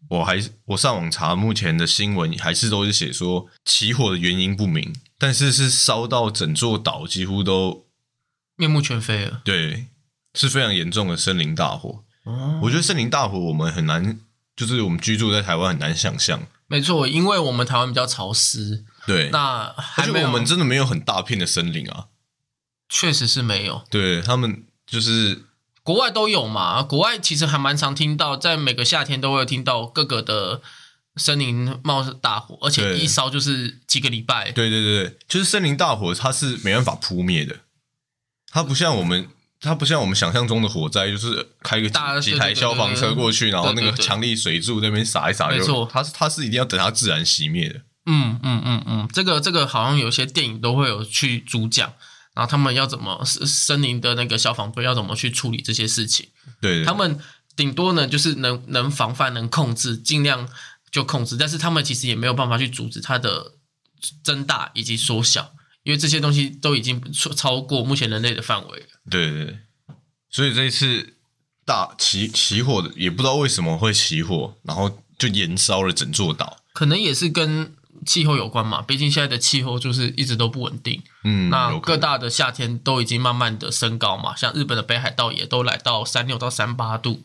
[0.10, 7.88] 我还我上网查，目前的新闻还是都是写说起火的原因不明，但是是烧到整座岛几乎都
[8.56, 9.42] 面目全非了。
[9.44, 9.88] 对，
[10.34, 12.04] 是非常严重的森林大火。
[12.28, 14.20] 哦，我觉得森林大火我们很难，
[14.56, 16.46] 就是我们居住在台湾很难想象。
[16.68, 22.08] 没错，因为我们台湾比较潮湿，对，那而还没有且我们真的没有很大片的森林啊。
[22.90, 25.44] 确实是没有，对他们就是
[25.84, 26.84] 国外都有嘛。
[26.84, 30.62] 国外其实还蛮常听到，在每个夏天都会听到各个的
[31.16, 34.52] 森林冒大火，而且一烧就是几个礼拜。
[34.52, 37.62] 对对对对，就是森林大火，它是没办法扑灭的，
[38.52, 39.30] 它不像我们。
[39.68, 47.82] 它不像我们想象中的火灾，就是开个大几几台消防车过去，然后那个强力水柱那边洒一洒就，没错它是它是一定要等它自然熄灭的。
[48.06, 51.92] 嗯嗯嗯嗯，这个这个好像有些电影都会有去主讲，
[52.34, 56.30] 然后他们要怎么森森林的那个消防队要怎么去处理这些事情。
[56.62, 57.20] 对对他们
[57.58, 60.48] 顶多呢就是能能防范、能控制，尽量
[60.90, 63.54] 就控制，但是他们其实也没有办法去阻止它的
[64.24, 65.52] 增大以及缩小，
[65.88, 68.86] 因为这些东西都已经超超过目前人类的范围了。
[69.10, 69.60] 对对对，
[70.30, 71.14] 所以这一次
[71.66, 76.58] 大起起火的，也不知道为什么会起火，然后就燃烧了整座岛。
[76.74, 77.74] 可能也是跟
[78.06, 81.02] 气候有关嘛，毕竟现在的气候就是一直都不稳定。
[81.24, 87.24] 嗯，那各大的夏天都已经慢慢的升高嘛，像日本的北海道也都来到三六到三八度。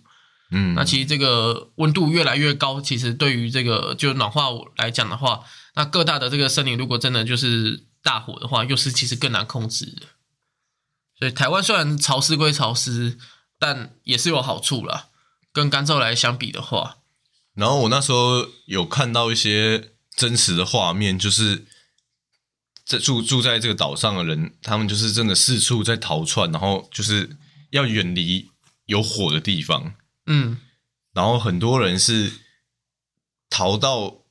[0.52, 5.40] 嗯，那其实这个温度越来越高，其实对于这个就暖化来讲的话，
[5.74, 10.06] 那各大的这个森林如果真的就是大火的话，又是其实更难控制的。
[11.18, 13.18] 所以台湾虽然潮湿归潮湿，
[13.58, 15.08] 但也是有好处啦。
[15.52, 17.00] 跟干燥来相比的话，
[17.52, 21.66] 然后我那时候有看到一些真实的画面，就是
[22.86, 27.36] 在住住在这个岛上的人，他们就是真的四处在逃窜，然后就是
[27.68, 28.50] 要远离
[28.86, 30.58] 有火的地方，嗯，
[31.12, 32.32] 然后很多人是
[33.50, 34.21] 逃到，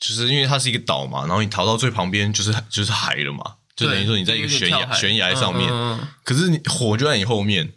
[0.00, 5.68] 就是因为它是一个岛嘛，然后你逃到最旁边就是就是海了嘛，就等于说你在一个悬崖悬崖上面，
[6.24, 7.72] 可是你火就在你后面，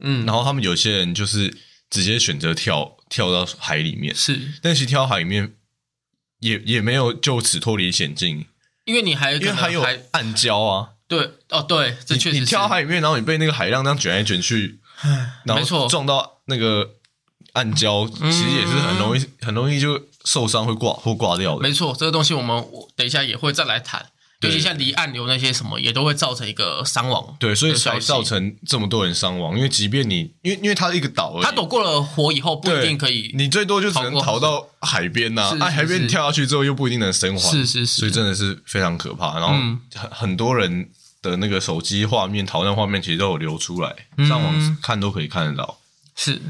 [0.00, 1.56] 嗯，然后他们有些人就是
[1.88, 4.52] 直接选择跳跳到海里面，是。
[4.60, 5.54] 但其实跳到海里面
[6.40, 8.46] 也也没有就此脱离险境，
[8.84, 10.90] 因为你还因为还有还暗礁啊。
[11.06, 14.78] 对哦，对，这确实你你跳到海里面，然后你被那个海浪这样卷来卷去，
[15.44, 16.96] 然后撞到那个
[17.54, 21.62] 暗礁，其实也是很容易很容易就受伤会挂或挂掉的。
[21.62, 22.64] 没错，这个东西我们
[22.96, 24.06] 等一下也会再来谈，
[24.40, 27.36] 尤其像离岸流那些什么，也都会造成一个伤亡。
[27.40, 29.56] 对，所以才造成这么多人伤亡。
[29.56, 33.32] 因为即便你，因为因为它是一个岛而已，他躲过了火以后，不一定可以。
[33.34, 35.50] 你最多就只能逃到海边呐、啊。
[35.50, 39.38] 是是海边你跳下去之后又不一定能生还，是是是所以真的是非常可怕。
[39.38, 40.88] 然后嗯很很多人
[41.22, 45.78] 的那个手机画面、逃难画面其实都有流出来，嗯上网看都可以看得到。
[46.14, 46.40] 是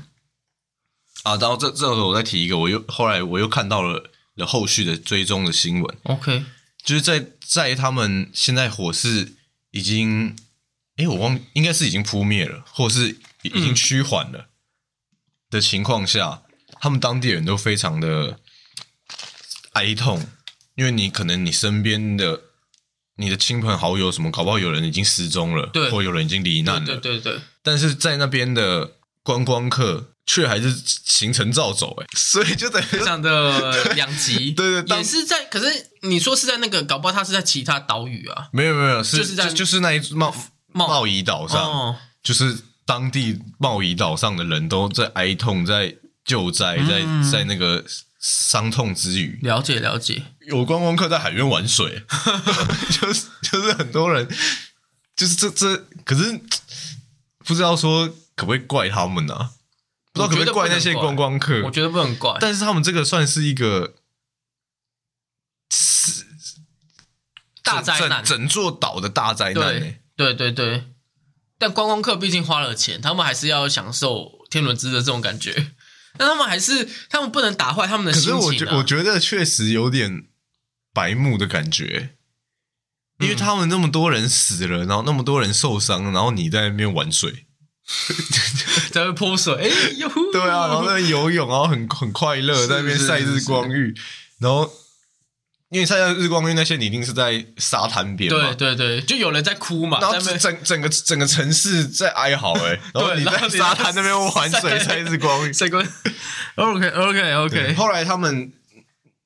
[1.28, 6.44] 啊，然后这这时候我再提一个，我又后来我又看到了了后续的追踪的新闻，OK，
[6.82, 9.34] 就是在在他们现在火势
[9.72, 10.34] 已经，
[10.96, 13.10] 哎，我忘应该是已经扑灭了，或是
[13.42, 14.46] 已已经趋缓了
[15.50, 16.42] 的情况下，
[16.80, 18.38] 他们当地人都非常的
[19.72, 20.26] 哀痛，
[20.76, 22.40] 因为你可能你身边的
[23.16, 25.90] 你的亲朋好友什么，搞不好有人已经失踪了，对。
[25.90, 30.70] 或有人已经罹难了，对对对对，但是在那边的观光客却还是
[31.06, 34.50] 行程照走、欸， 所以就等于非常的两极。
[34.50, 38.48] 对对当也是在，可是你说是在那个，搞不好他是在其他岛屿啊。
[38.52, 40.34] 没有没有是就是在就就是那一茂
[40.74, 47.82] 茂茂宜岛上，哦，就是当地茂宜岛上的人都在哀痛，在救灾，在、嗯在那个
[48.20, 50.22] 伤痛之余，了解了解。
[50.46, 52.04] 有观光客在海边玩水，
[53.00, 54.28] 就是就是很多人，
[55.16, 56.38] 就是这这，可是
[57.46, 59.50] 不知道说可不可以怪他们呢、啊？
[60.18, 61.62] 不知道可不可以怪那些观光客？
[61.64, 63.94] 我觉得不能怪，但是他们这个算是一个
[65.70, 66.24] 是
[67.62, 70.02] 大灾难整整座岛的大灾难、欸。
[70.16, 70.84] 对对对，
[71.58, 75.72] 但观光客毕竟花了钱，他们还是要享受天伦之乐这种感觉。
[76.16, 78.40] 但他们还是，他们不能打坏他们的可心情、啊。
[78.40, 80.26] 是我觉我觉得确实有点
[80.92, 82.16] 白目的感觉，
[83.20, 87.46] 因为他们那么多人死了，然后那么多人受伤，然后你在那边玩水，
[88.92, 93.94] 在那泼水，哎呦，对啊，然后在那游泳，然后很很快乐，在那边晒日光浴，
[94.38, 94.70] 然后
[95.70, 98.54] 因为晒日光浴那些，你一定是在沙滩边嘛。
[98.54, 105.82] 对，对对，就有人在哭嘛，然后整整个整个城市在哀嚎哎、 然后你在沙滩那边玩水 晒晒日光浴，晒光
[106.56, 108.52] ，OK OK OK 后来他们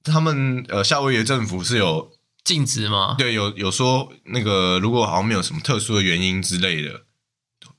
[0.05, 2.11] 他们呃夏威夷政府是有
[2.45, 3.17] 禁止吗？
[3.19, 7.03] 对有有说那个如果好像没有什么特殊的原因之类的，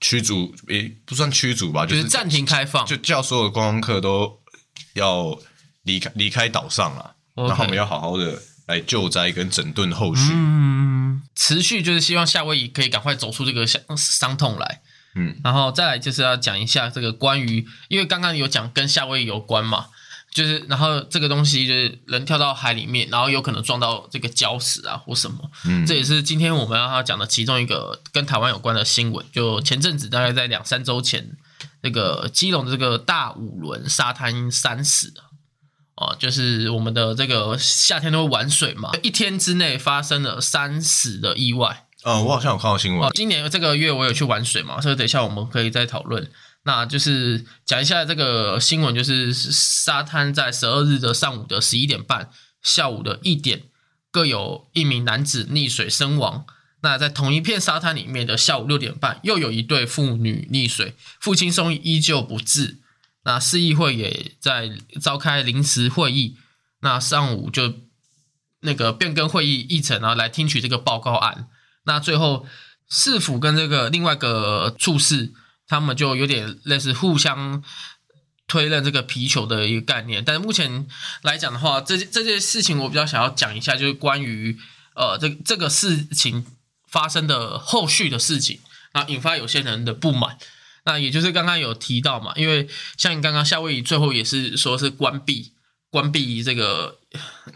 [0.03, 4.37] 驱逐也不算驱逐吧，就是是暂停开放，就叫所有的观光客都
[4.95, 5.39] 要
[5.83, 10.33] 离开离开岛上了然后我们要好好的来救灾跟整顿后续。
[10.33, 14.81] 嗯，持续就是希望夏威夷可以赶快走出这个伤伤痛来。
[15.15, 19.87] 嗯，然后再来就是要讲一下这个关于，因为刚刚有讲跟夏威夷有关嘛，
[20.33, 29.23] 就是然后这个东西就是人跳到海里面，然后有可能撞到这个礁石啊或什么，嗯这也是今天我们要讲的其中一个跟台湾有关的新闻。
[29.31, 31.37] 就前阵子大概在两三周前，
[31.81, 35.13] 那个基隆的这个大五轮沙滩三死
[35.95, 41.85] 哦，就是我们的这个夏天都会玩水嘛，一天之内发生了三死的意外。
[42.03, 46.29] 呃，我好像有看到新闻哦，，今年这个月我有去玩水嘛，所以等一下我们可以再讨论。
[46.63, 52.29] 那就是讲一下这个新闻，就是沙滩在十二日的上午的十一点半、
[52.61, 53.63] 下午的一点，
[54.11, 56.45] 各有一名男子溺水身亡。
[56.81, 62.79] 那在同一片沙滩里面的下午六点半，又有一对父女溺水，父亲送依旧不治。
[63.23, 64.69] 那市议会也在
[65.01, 66.35] 召开临时会议，
[66.81, 67.73] 那上午就
[68.59, 71.47] 那个变更会议议程，然后来听取这个报告案。
[71.85, 72.45] 那最后
[72.89, 75.31] 市府跟这个另外一个处室，
[75.73, 77.63] 他们就有点类似互相
[78.47, 80.23] 推认这个皮球的一个概念。
[80.23, 80.85] 但是目前
[81.23, 84.55] 来讲的话，这这件事情我比较想要讲一下，就是关于
[84.95, 86.45] 呃这这个事情
[86.87, 88.59] 发生的后续的事情，
[88.91, 90.37] 啊引发有些人的不满。
[90.85, 95.53] 那也就是刚刚有提到嘛，因为像刚刚夏威夷最后也是说是关闭
[95.89, 96.99] 关闭这个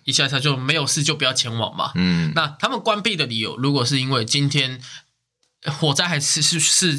[0.06, 1.92] 一下他就没有事就不要前往嘛。
[1.94, 4.82] 嗯，那他们关闭的理由，如果是因为今天
[5.66, 6.98] 火灾还是是是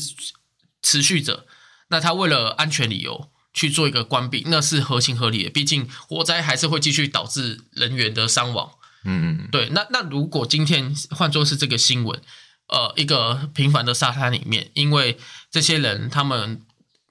[0.88, 1.44] 持续着，
[1.88, 5.50] 那他为了安全理由去做一个关闭，那是合情合理的。
[5.50, 8.70] 毕竟火灾还是会继续导致人员的伤亡。
[9.04, 12.22] 嗯嗯对，那那如果今天换作是这个新闻，
[12.68, 15.18] 呃，一个平凡的沙滩里面，因为
[15.50, 16.62] 这些人他们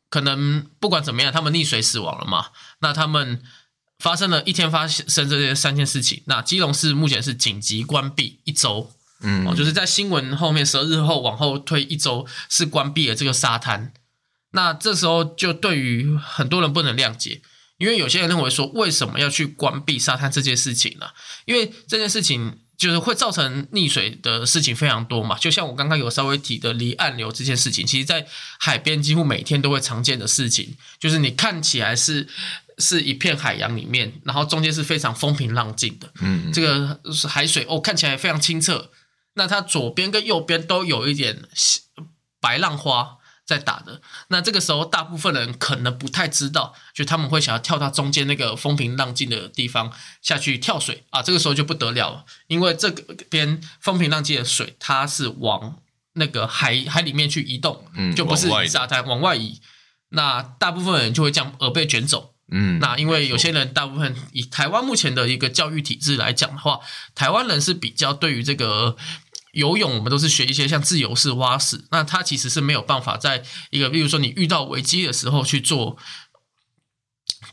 [0.09, 2.47] 可能不管怎么样，他们溺水死亡了嘛，
[2.79, 3.43] 那他们
[3.99, 13.93] 发生了一天发生这些三件事情，那基隆市目前是紧急关闭一周，嗯哦，就是在新闻后面十二日后往后推一周是关闭了这个沙滩。
[14.51, 17.41] 那这时候就对于很多人不能谅解，
[17.77, 21.07] 因为有些人认为说为什么要去关闭沙滩这件事情呢？
[21.45, 25.37] 因为这件事情就是会造成溺水的事情非常多嘛。
[25.37, 28.25] 就像我刚刚有稍微提的离岸流这件事情，其实在
[28.59, 32.27] 海边几乎每天都会常见的事情，就是你看起来是
[32.77, 38.89] 是一片海洋里面，然后中间是非常风平浪静的，嗯这个海水哦看起来非常清澈，
[39.37, 41.43] 那它左边跟右边都有一点
[42.41, 44.01] 白浪花在打的。
[44.27, 51.21] 那这个时候，大部分人可能不太知道，就他们会想要跳到中间那个风平浪静的地方下去跳水啊。
[51.21, 55.77] 这个时候就不得了了，因为这个边风平浪静的水，它是往
[56.13, 59.61] 那个海海里面去移动，嗯就不是沙滩往外移。
[60.09, 62.33] 那大部分人就会这样而被卷走。
[62.49, 66.79] 嗯，那因为有些人大部分以台湾目前的一个教育体制来讲的话，
[67.13, 68.95] 台湾人是比较对于这个
[69.57, 75.97] 游泳，我们都是学一些像自由式蛙式，那它其实是没有办法在一个，比如说你遇到危机的时候去做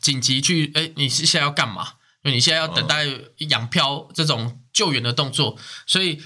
[0.01, 1.95] 紧急去，哎，你现在要干嘛？
[2.23, 3.07] 因为你现在要等待
[3.49, 6.23] 仰漂这种救援的动作，所以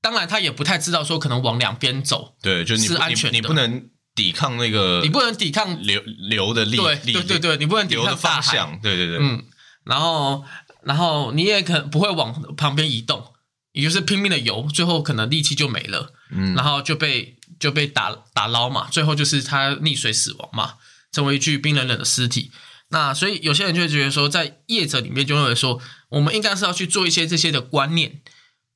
[0.00, 3.32] 当然他也不太知道说可能往两边走，对，就你是安全的。
[3.32, 8.42] 你你不能抵抗那个你不能抵抗，流流的力，对力对对对，你不能抵流的抗大海。
[8.42, 9.44] 方向，对对对，嗯，
[9.84, 10.44] 然后
[10.82, 13.32] 然后你也可能不会往旁边移动，
[13.72, 20.74] 也就是拼命的游，最后可能力气就没了，嗯然后就被就被打打捞嘛，最后就是他溺水死亡嘛，
[21.12, 22.50] 成为一具冰冷冷的尸体。
[22.90, 28.22] 那所以有些人就会觉得说，在业者里面就认为说，我们应该是要去做一些这些的观念，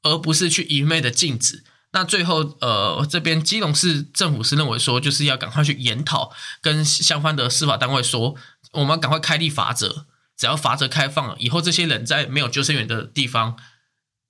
[0.02, 1.64] 而不是去一昧的禁止。
[1.94, 8.34] 那最后，呃，这边基隆市政府是认为说，就是要赶快去研讨，跟相关的司法单位说，
[8.72, 10.06] 我们要赶快开立法则，
[10.36, 13.56] 只要法则开放了，以后这些人在没有救生员的地方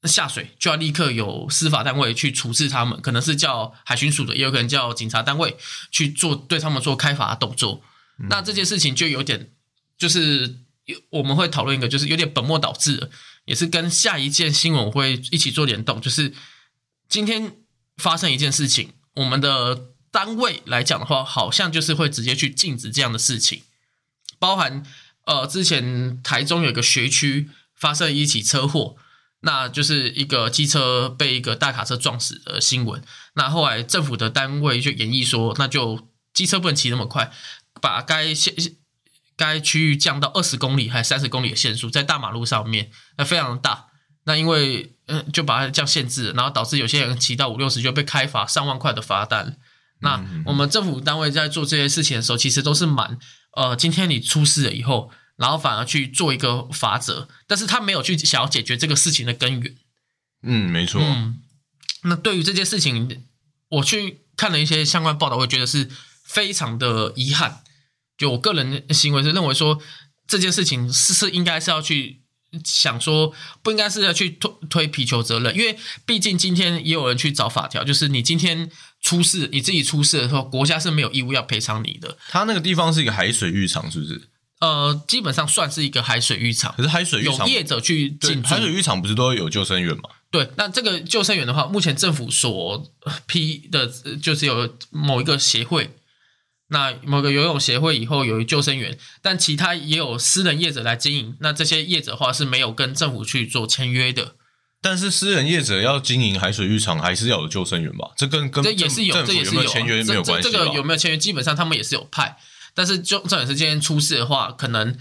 [0.09, 5.57] 下水，就要立刻有司法单位去处置他们，可能是叫海巡署的，也有可能叫警察单位
[5.93, 7.83] 去做对他们做开罚动作。
[8.29, 9.53] 那这件事情就有点，
[9.97, 10.59] 就是
[11.11, 13.11] 我们会讨论一个，就是有点本末倒置了。
[13.45, 16.33] 也是跟下一件新闻会一起做联动，就是
[17.09, 17.57] 今天
[17.97, 23.63] 发生一件事情，我们的单位来讲的话，好像就是会直接去禁止这样的事情，
[24.39, 24.85] 包含
[25.27, 28.97] 呃之前台中有个学区发生一起车祸。
[29.45, 33.03] 那就是一个机车被一个大卡车撞死的新闻。
[33.35, 37.33] 那后来政府的单位就演绎说，那就机车不能骑那么快，
[37.81, 38.55] 把该限
[39.37, 43.87] 该区域降到二十公里还是三十公里的限速，在大马路上面，那非常大。
[44.25, 49.59] 那因为嗯，就把它这样限制，然后导致有些人骑到五六十就被开罚上万块的罚单。
[49.99, 53.19] 那我们政府单位在做这些事情的时候，其实都是蛮
[53.57, 55.11] 呃，今天你出事了以后。
[55.43, 59.75] 然后反而去做一个法则，但是他没有去想要解决这个事情的根源。
[60.45, 61.03] 嗯，没错。
[61.03, 61.41] 嗯，
[62.05, 63.25] 那对于这件事情，
[63.69, 65.91] 我去看了一些相关报道，会觉得是
[66.25, 67.65] 非常的遗憾。
[68.17, 69.83] 就我个人行为是认为说，
[70.29, 72.23] 这件事情是是应该是要去
[72.65, 75.77] 想说，不应该是要去推推皮球责任，因为
[76.07, 78.71] 毕竟今天也有人去找法条，就是你今天
[79.01, 82.17] 出事，你自己出事的时候，国家是没有义务要赔偿你的。
[82.29, 84.29] 他那个地方是一个海水浴场，是不是？
[84.63, 90.03] 呃，基本上算是一个海水浴场，可是海水浴场有业者去进海水浴场不是都有救生员吗？
[90.31, 92.89] 对，那这个救生员的话，目前政府所
[93.27, 93.89] 批的，
[94.23, 95.91] 就是有某一个协会，
[96.69, 104.37] 那某个游泳协会以后有救生员，但其他也有私人业者来经营，那这些业者的话是没有跟政府去做签约的。
[104.81, 108.13] 但是私人业者要经营海水浴场，还是要有救生员吧？
[108.17, 110.49] 这跟跟这也是有，这也是有签约没有关系。
[110.49, 112.39] 这个有没有签约，基本上他们也是有派。
[112.75, 114.97] 但是，就这点是今天出事的话，可能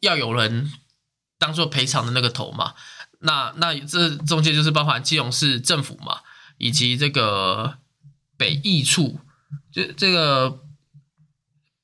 [0.00, 0.72] 要有人
[1.38, 2.74] 当做赔偿的那个头嘛？
[3.20, 6.20] 那那这中间就是包含基隆市政府嘛，
[6.58, 7.78] 以及这个
[8.36, 9.20] 北役处，
[9.70, 10.60] 就这个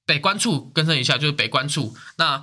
[0.04, 1.96] 北关处更正一下，就是北关处。
[2.16, 2.42] 那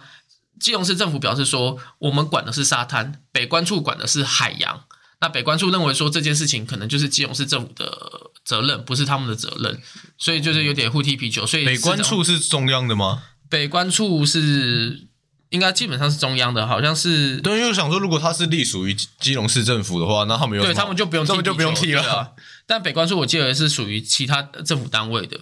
[0.58, 4.85] 基隆市政府表示说，我们管的是沙滩，北关处管的是海洋。
[5.22, 9.82] 那北关处认为说这件事情可能就是基隆市政府的责任，不是他们的责任，
[10.18, 11.45] 所以就是有点互踢皮球。
[11.47, 13.24] 所以北关处是中央的吗？
[13.49, 15.07] 北关处是
[15.49, 17.38] 应该基本上是中央的，好像是。
[17.38, 22.36] 对，因为想说，如果他是隶属于基隆市政府的话，那他们有对他们就不用，他们就不用踢了。
[22.66, 25.39] 但北关处我记得是属于其他政府单位的。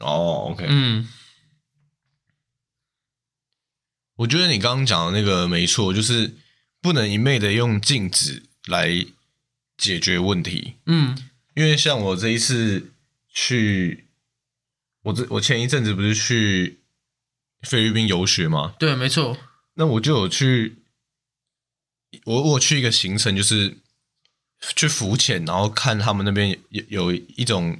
[0.00, 1.08] 哦，OK，嗯，
[4.16, 6.38] 我觉得你刚刚讲的那个没错，就是。
[6.82, 9.06] 不能一昧的用禁止来
[9.78, 11.16] 解决问题，嗯，
[11.54, 12.92] 因为像我这一次
[13.32, 14.08] 去，
[15.02, 16.80] 我这我前一阵子不是去
[17.62, 18.74] 菲律宾游学吗？
[18.80, 19.38] 对，没错。
[19.74, 20.82] 那我就有去，
[22.24, 23.78] 我我去一个行程，就是
[24.74, 27.78] 去浮潜，然后看他们那边有有一种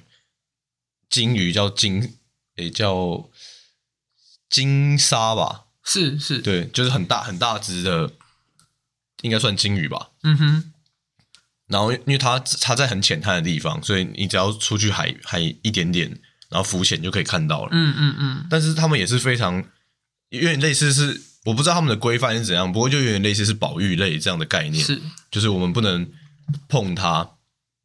[1.10, 2.16] 金鱼叫金，
[2.54, 3.28] 也叫
[4.48, 5.64] 金鲨吧？
[5.84, 8.12] 是是，对，就是很大很大只的。
[9.22, 10.10] 应该算金鱼吧。
[10.22, 10.72] 嗯哼。
[11.68, 16.06] 然后，因为它它在很浅滩的地方，所以你只要出去海海一点点，
[16.50, 17.70] 然后浮潜就可以看到了。
[17.72, 18.46] 嗯嗯嗯。
[18.50, 19.64] 但是他们也是非常
[20.28, 24.84] 有点类似，是我不知道他们的规范是怎样，不过就有点类似是保育类这样的概念。
[24.84, 25.00] 是，
[25.30, 26.06] 就是我们不能
[26.68, 27.26] 碰它，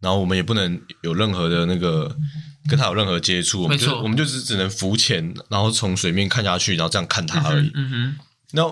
[0.02, 2.14] 然后我们也不能有任何的那个
[2.68, 3.70] 跟它有任何接触。
[3.70, 7.72] 没错，我们就只只能浮潜，然后从水面看下去，然后这样看它而已。
[7.74, 8.16] 嗯哼。
[8.52, 8.64] 那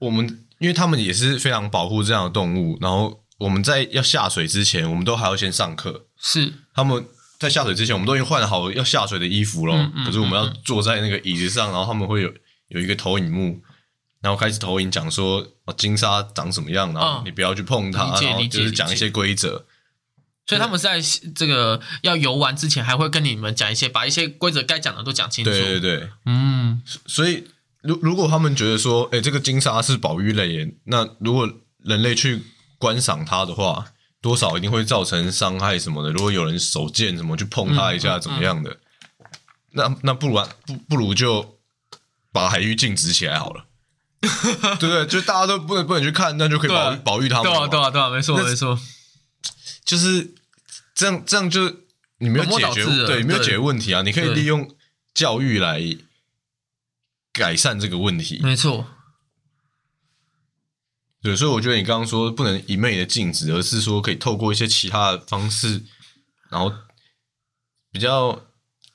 [0.00, 0.44] 我们。
[0.58, 6.06] 因为他们也是非常保护这样的动物，然后我们在要下水之前，我们都还要先上课。
[6.20, 7.06] 是他们
[7.38, 9.92] 在下水之前，我们都已经换好要下水的衣服了。
[10.04, 12.32] 可是我们要坐在那个椅子上，然后他们会有
[12.68, 13.60] 有一个投影幕，
[14.20, 19.64] 然后开始投影讲说哦，金沙长什么样，然后你不要去碰它，然后就是讲一些规则。
[20.46, 21.00] 所以他们在
[21.36, 25.50] 这个要游玩之前，还会跟你们讲一些，把一些规则该讲的都讲清楚。
[25.52, 27.46] 对对对，嗯，所以。
[27.82, 31.48] 如如果他们觉得说，哎，这个金沙是保育类，那如果
[31.84, 32.42] 人类去
[32.76, 33.86] 观赏它的话，
[34.20, 36.10] 多少一定会造成伤害什么的。
[36.10, 38.76] 如果有人手贱什么去碰它一下，怎么样的？
[39.72, 40.34] 那那不如
[40.66, 41.58] 不不如就
[42.32, 43.64] 把海域禁止起来好了，
[44.80, 45.06] 对不对？
[45.06, 47.44] 就大家都不能不能去看，那就可以保保育他们。
[47.44, 48.76] 对啊，对啊，对啊，没错，没错，
[49.84, 50.34] 就是
[50.96, 51.60] 这样，这样就
[52.18, 54.02] 你没有解决，对，没有解决问题啊！
[54.02, 54.68] 你可以利用
[55.14, 55.96] 教育来。
[57.32, 58.86] 改善这个问题，没错。
[61.20, 65.84] 对，所以我觉得你刚刚说不能一昧的禁止，而是说可以透过一些其他的方式，
[66.48, 66.72] 然后
[67.90, 68.46] 比较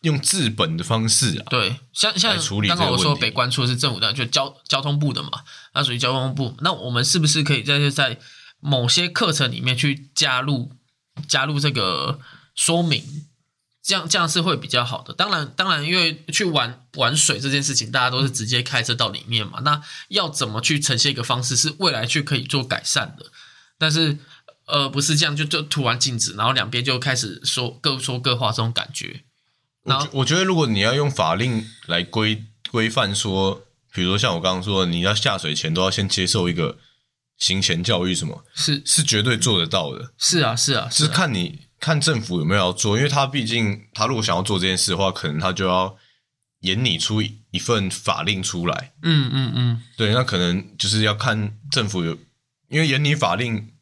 [0.03, 1.45] 用治本的方式啊。
[1.49, 5.29] 对，像像刚刚我说北关处是政府的，就交交通部的嘛，
[5.73, 6.55] 那属于交通部。
[6.61, 8.17] 那我们是不是可以在在
[8.61, 10.71] 某些课程里面去加入
[11.27, 12.21] 加入这个
[12.55, 13.27] 说明？
[13.83, 15.13] 这样这样是会比较好的。
[15.13, 19.59] 当然，当然，因为去玩玩水这件事情，大家都是直接开车到里面嘛。
[19.59, 23.25] 那要怎么去呈现一个方式，是未来去可以做改善的。
[23.77, 24.17] 但是，
[24.67, 29.23] 呃，不是这样就就突然禁止，然后两边就开始说各说各话这种感觉。
[29.83, 36.77] 然后我觉得，如果你要用法令来规规范说，比如说像我刚刚说，你要下水前都要先接受一个
[37.37, 40.13] 行前教育，什么是是绝对做得到的。
[40.17, 45.97] 是啊是啊是啊看你看政府有没有要做，因为他毕竟他如果想要做这件事的话，可能他就要
[46.61, 48.93] 演拟出一一份法令出来。
[49.01, 52.17] 嗯嗯嗯，对，那可能就是要看政府有，
[52.69, 53.73] 因为演拟法令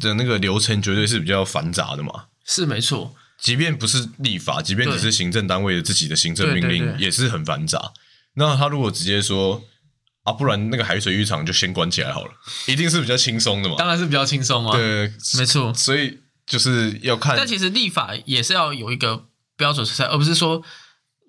[0.00, 2.26] 的那个流程绝对是比较繁杂的嘛。
[2.44, 3.14] 是没错。
[3.38, 7.92] 即便不是立法，即便只是行政单位的自己的行政命令，对对对也是很繁杂。
[8.34, 9.62] 那他如果直接说
[10.26, 12.32] 啊，不然那个海水浴场就先关起来好了，
[12.66, 13.76] 一定是比较轻松的嘛。
[13.78, 15.72] 当然是比较轻松啊。，对，没错。
[15.72, 20.62] 所以就是要看但其实立法也是要有一个标准存在，而不是说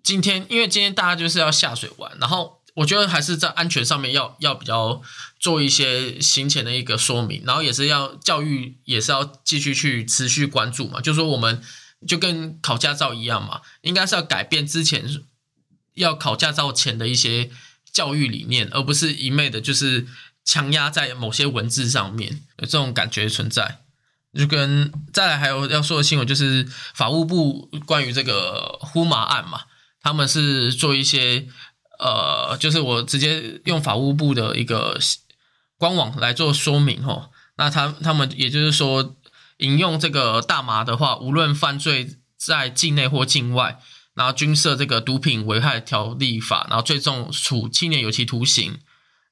[0.03, 5.01] 今天，因为今天大家就是要下水玩，然后我觉得还是在安全上面要要比较
[5.39, 10.99] 做一些行前的一个说明，然后也是要教育，也是要继续去持续关注嘛。
[11.01, 11.61] 就是说我们
[12.07, 15.05] 就跟考驾照一样嘛，应该是要改变之前
[15.93, 17.49] 要考驾照前的一些
[17.97, 20.05] 教育理念，而不是一昧的就是
[20.45, 23.79] 强压在某些文字上面，有这种感觉存在。
[24.37, 29.61] 就跟再来还有要说的新闻，就是法务部关于这个呼麻案嘛，
[30.03, 31.47] 他们是做一些
[31.97, 34.99] 呃，就是我直接用法务部的一个
[35.79, 37.31] 官网来做说明哦。
[37.57, 39.15] 那他他们也就是说，
[39.57, 43.79] 引用这个大麻的话，无论犯罪在境内或境外，
[44.17, 48.79] 然后均设这个毒品危害条例法，然后最重处七年有期徒刑。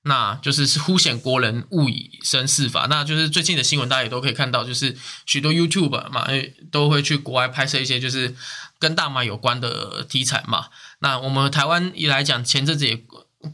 [0.08, 6.28] 那就是是凸显国人勿以身试法，那就是最近的新闻，大家也都可以看到，就是许多 YouTube 嘛，
[6.70, 8.36] 都会去国外拍摄一些就是
[8.78, 10.68] 跟大麻有关的题材嘛。
[11.00, 13.04] 那我们台湾一来讲，前阵子也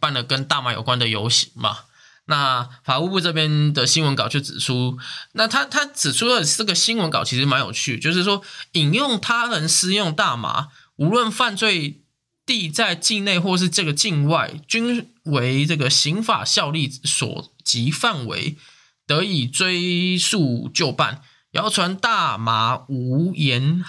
[0.02, 1.78] 办了跟大麻有关的游行嘛。
[2.26, 4.98] 那法务部这边的新闻稿就指出，
[5.32, 8.42] 那他他指出的这个新闻稿其实蛮有趣，就是说
[8.74, 10.68] 引用他人私用大麻，
[11.02, 12.04] 无论犯罪
[12.46, 18.56] 地在境内或是这个境外，均为这个刑法效力所及范围，
[19.08, 21.24] 得以追诉就办。
[21.54, 23.84] 谣传大麻无言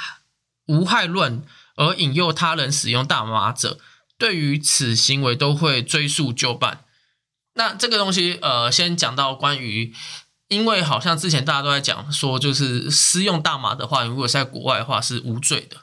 [0.68, 1.44] 无害论
[1.76, 3.78] 而引诱他人使用大麻者，
[4.16, 6.86] 对于此行为都会追诉就办。
[7.56, 9.92] 那这个东西，呃，先讲到关于，
[10.48, 15.76] 因为好像之前大家都在讲说，就是私用大麻的话，如果是在国外的话是无罪的。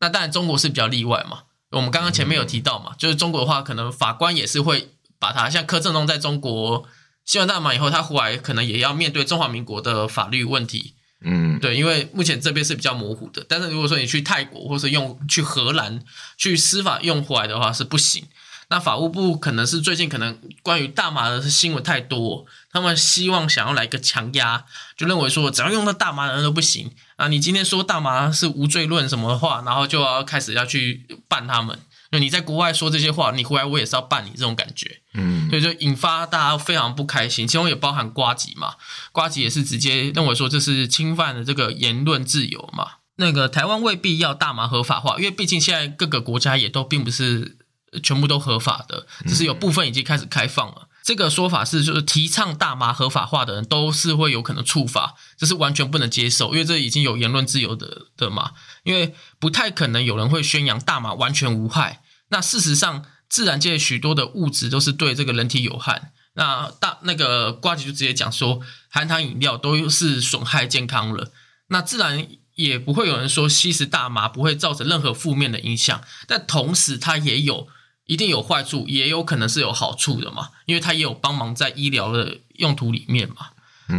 [0.00, 1.44] 那当然中国是比较例外嘛。
[1.70, 6.86] 我们刚刚前面有提到嘛，就是中国的话，可能法官也是会把他像柯震东在中国
[7.24, 10.94] 吸完大麻以后，他回来可能也要面对中华民国的法律问题。
[11.22, 16.00] 嗯，对，因为目前这边是比较模糊的，但是如果说你去泰国或是用去荷兰
[16.36, 18.24] 去司法用回来的话是不行。
[18.68, 24.64] 那法务部可能是最近可能关于大麻的新闻太多，他们希望想要来个强压，
[24.96, 27.28] 就认为说只要用到大麻的人都不行啊。
[27.28, 31.78] 你今天说大麻是无罪论什么的话，然后就要开始要去办他们。
[32.10, 35.00] 就你在国外说这些话，你回来我也是要办你这种感觉。
[35.14, 38.74] 嗯，所以就引发大家非常不开心，其中也包含瓜吉嘛，
[39.12, 42.92] 瓜吉也是直接认为说这是侵犯了这个言论自由嘛。
[43.16, 47.55] 那个台湾未必要大麻合法化，因为毕竟现在各个国家也都并不是
[48.00, 50.88] 全部都合法的，只是有部分已经开始开放了。
[51.02, 58.50] 这个说法是，就是提倡大麻合法化的人都是会有可能触法，这是完全不能接受，因为这已经有言论自由的的嘛，
[58.82, 62.02] 因为不太可能有人会宣扬大麻完全无害。
[62.30, 66.10] 那事实上，自然界许多的物质都是对这个人体有害。
[66.34, 71.30] 那大那个瓜吉就直接讲说，含糖饮料都是损害健康了。
[71.68, 72.26] 那自然
[72.56, 77.68] 也不会有人说吸食大麻不会造成任何负面的影响，但同时它也有
[78.06, 83.48] 一定有坏处，也有可能是有好处的嘛，因为它也有帮忙在医疗的用途里面嘛。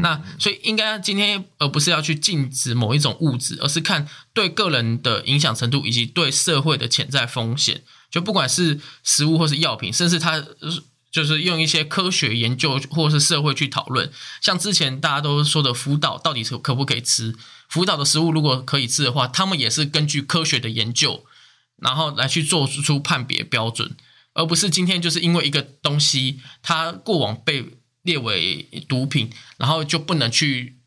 [0.01, 7.83] 那所以应该今天而不是要去禁止某一种物质，而是看对个人的影响程度以及对社会的潜在风险。
[8.11, 10.43] 就不管是食物或是药品，甚至它
[11.09, 14.11] 就是用一些科学研究或是社会去讨论。
[14.41, 17.33] 像之前大家都说的辅导到底是可不可以吃？
[17.69, 21.25] 辅导的食物如果可以吃的话，他们也是根据科学的研究，
[21.77, 23.95] 然后来去做出判别标准，
[24.33, 27.65] 而不是今天就是因为一个东西它过往被
[28.01, 30.79] 列为毒品，然后就不能去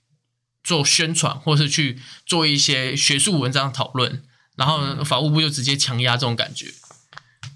[0.65, 4.23] 做宣传，或是去做一些学术文章讨论，
[4.57, 6.73] 然后法务部就直接强压这种感觉。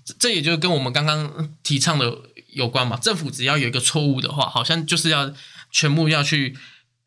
[0.05, 2.97] 这这也就跟我们刚刚提倡的有关嘛。
[2.97, 5.33] 政府只要有一个错误的话，好像就是要
[5.71, 6.57] 全部要去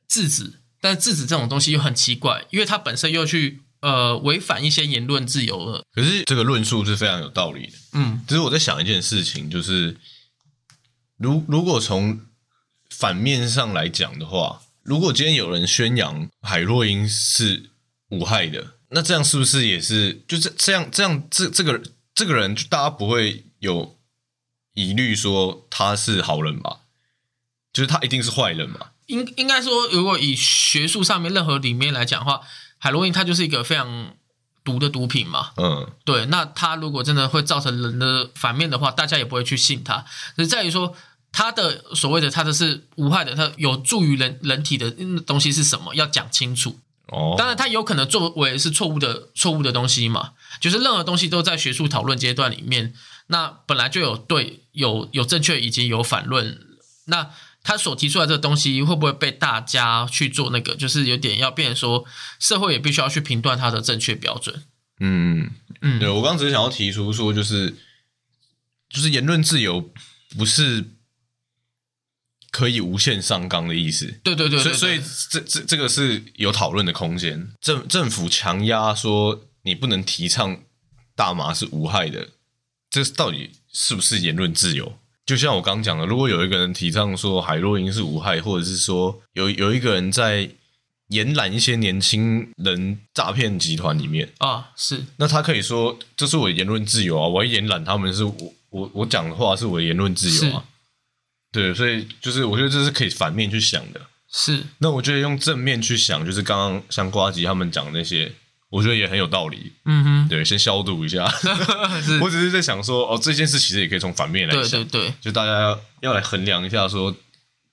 [0.08, 5.84] 制止，但是制止这种东西又很奇怪，因为它本身又去呃违反一些言论自由了。
[5.94, 7.74] 可是这个论述是非常有道理的。
[7.94, 9.98] 嗯只是我在想一件事情，就是
[11.18, 12.22] 如如果从
[12.90, 17.70] 反面上来讲的话，如果今天有人宣扬海洛因是
[18.10, 21.82] 无害的，那这样是不是也是就是这样这样这这个
[22.16, 23.98] 这个人，就大家不会有
[24.74, 26.82] 疑虑说他是好人吧？
[27.74, 28.92] 就是他一定是坏人嘛？
[29.06, 32.42] 应应该说，如果以学术上面任何里面来讲的话，
[32.78, 34.14] 海洛因它就是一个非常
[34.64, 35.52] 毒的毒品嘛。
[35.58, 40.06] 嗯对，那它如果真的会造成人的反面的话，大家也不会去信它。
[40.36, 40.96] 只是在于说，
[41.32, 46.80] 它的所谓的它的是无害的，它有助于人人体的嗯东西是什么，要讲清楚。
[47.08, 52.94] 哦，当然，它有可能作为是错误的错误的东西嘛，就是任何东西都在学术讨论阶段里面，
[53.28, 56.60] 那本来就有对有有正确以及有反论，
[57.06, 57.30] 那
[57.68, 62.06] 他所提出来这个东西会不会被大家去做那个，就是有点要变成说
[62.40, 64.64] 社会也必须要去评断它的正确标准。
[65.02, 65.52] 嗯。
[65.82, 67.76] 嗯，对我刚刚只是想要提出说，就是
[68.90, 69.92] 就是言论自由
[70.38, 70.86] 不是
[72.52, 74.20] 可以无限上纲的意思。
[74.24, 77.50] 对对对对所以，对所以这这这个是有讨论的空间。
[77.60, 80.64] 政政府强压说你不能提倡
[81.16, 82.30] 大麻是无害的，
[82.90, 84.98] 这到底是不是言论自由？
[85.28, 90.50] 就像我刚讲的，如果有一个人提倡说海洛因是无害，或者是说有有一个人在
[91.10, 100.64] 延揽一些年轻人诈骗集团里面，啊是那他可以说这是我的言论自由啊，我要延揽他们是我我我讲的话是我的言论自由啊。
[101.52, 104.00] 对，所以就是我觉得这是可以反面去想的。
[104.30, 108.32] 是，那我觉得用正面去想，就是刚刚像瓜吉他们讲那些，
[108.70, 109.72] 我觉得也很有道理。
[109.86, 111.24] 嗯哼，对，先消毒一下。
[112.22, 117.16] 我只是在想说，哦，这件事其实也可以从反面来对想，对对就大家要要来衡量一下说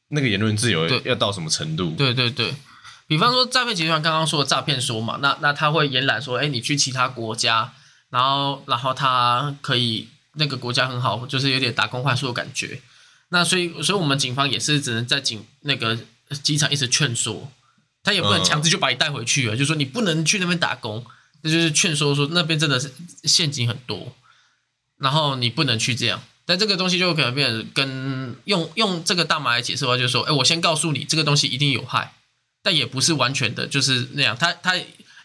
[0.09, 1.91] 那个言论自由对要到什么程度。
[1.97, 2.55] 对对对。
[3.07, 7.73] 比方说诈骗集团刚刚说的诈骗说嘛，那那他会延揽说，哎，你去其他国家，
[8.09, 12.81] 然后然后他可以那个国家很好，就是有点打工换宿的感觉。
[13.29, 15.99] 那所以所以我们警方也是只能在警那个
[16.43, 17.51] 机场一直劝说，
[18.05, 21.05] 他也不能嗯强制就把你带回去了，就说你不能去那边打工，
[21.43, 22.93] 这就是劝说说那边真的是
[23.25, 24.15] 陷阱很多，
[24.99, 26.23] 然后你不能去这样。
[26.47, 32.13] 但这个东西就有可能变成跟用用这个大麻来解释的话，就是说，哎，我先告诉你这个东西一定有害，
[32.63, 34.37] 但也不是完全的，就是那样。
[34.37, 34.75] 他他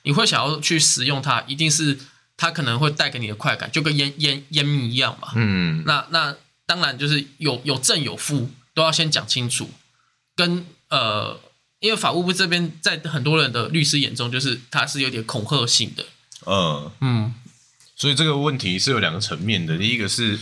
[0.03, 1.99] 你会想要去使用它，一定是
[2.37, 5.33] 它可能会带给你的快感，就跟烟烟烟蜜一样嘛。
[5.35, 6.33] 嗯，那那
[6.65, 9.69] 当然就是有有正有负，都要先讲清楚。
[10.37, 11.37] 跟呃，
[11.79, 16.05] 因为法务部这边在很多人的律师眼中，就是它是有点恐吓性的。
[16.45, 17.33] 嗯，嗯
[17.95, 19.77] 所以这个问题是有两个层面的。
[19.77, 20.37] 第一个是，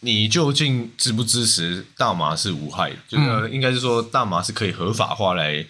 [0.00, 2.96] 你究竟支不支持大麻是无害的？
[3.08, 5.66] 就是、呃应该是说大麻是可以合法化来，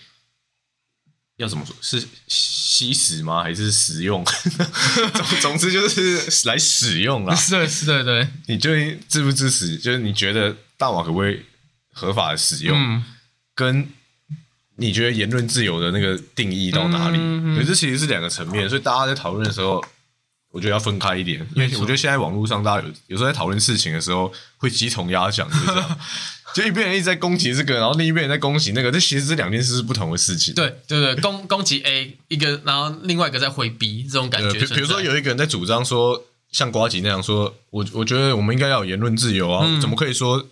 [1.36, 1.74] 要怎么说？
[1.80, 3.42] 是吸食吗？
[3.42, 4.22] 还是使用？
[5.14, 7.34] 总 总之就是来使用啦。
[7.48, 9.78] 对对对，你究竟支不支持？
[9.78, 11.42] 就是你觉得大麻可不可以
[11.92, 12.76] 合法的使用？
[12.78, 13.04] 嗯
[13.54, 13.90] 跟
[14.78, 17.18] 你觉得言论自由的那个定义到哪里？
[17.18, 19.84] 嗯嗯可是这其实是两个层面，所以大家在讨论的时候，
[20.52, 25.98] 我觉得要分开一点，因为我觉得现在网络上大家有有时候在讨论事情的时候会鸡同鸭讲，就是这样，
[26.54, 30.54] 就一边人一直在攻击这个，然后另一边人在攻击那个，这其实这两件事是不同的事情。
[30.54, 34.60] 对 对对，攻攻击 A 一个，然后另外一个在回 B 这种感呃，觉。
[34.60, 40.46] 比比如说有一个人在主张说，像瓜吉那样说，我我觉得我们应该要有言论自由啊，嗯怎么可以说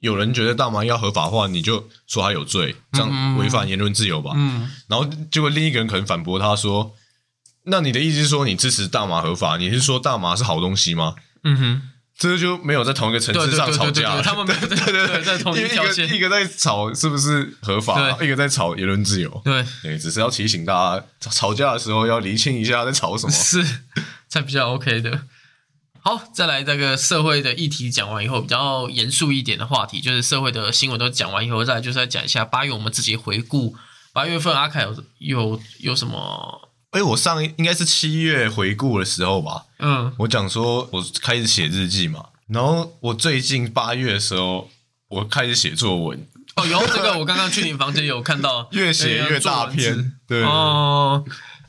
[0.00, 4.32] 有人觉得大麻要合法化，你就说他有罪，这样违反言论自由吧？
[4.34, 6.94] 嗯，然后结果另一个人可能反驳他说
[7.64, 9.56] ：“那你的意思是说你支持大麻合法？
[9.56, 11.82] 你是说大麻是好东西吗嗯哼，？”
[12.18, 14.22] 这就没有在同一个层次上吵架了。
[14.22, 16.16] 他们没有 对对对在同一一条线个。
[16.16, 19.40] 一个在吵是不是合法，一个在吵言论自由。
[19.42, 23.32] 对，对，只是要提醒大家，吵吵架的时候要厘清一下在吵什么。
[23.32, 23.64] 是
[24.28, 25.22] 才比较 OK 的。
[26.02, 33.76] 好，再来这个社会的议题讲完以后，比较严肃一点的话题，就是社会的新闻都讲完以后，再来就是要讲一下八月我们自己回顾。
[34.12, 36.68] 八月份阿凯有有有什么？
[36.90, 40.12] 哎，我上一应该是七月回顾的时候吧，嗯。
[40.18, 44.68] 我讲说我开始写日记嘛，然后我最近八月的时候，
[45.08, 46.26] 我开始写作文，
[46.56, 51.24] 哦，有这个我刚刚去你房间有看到， 越写越大篇，对，哦，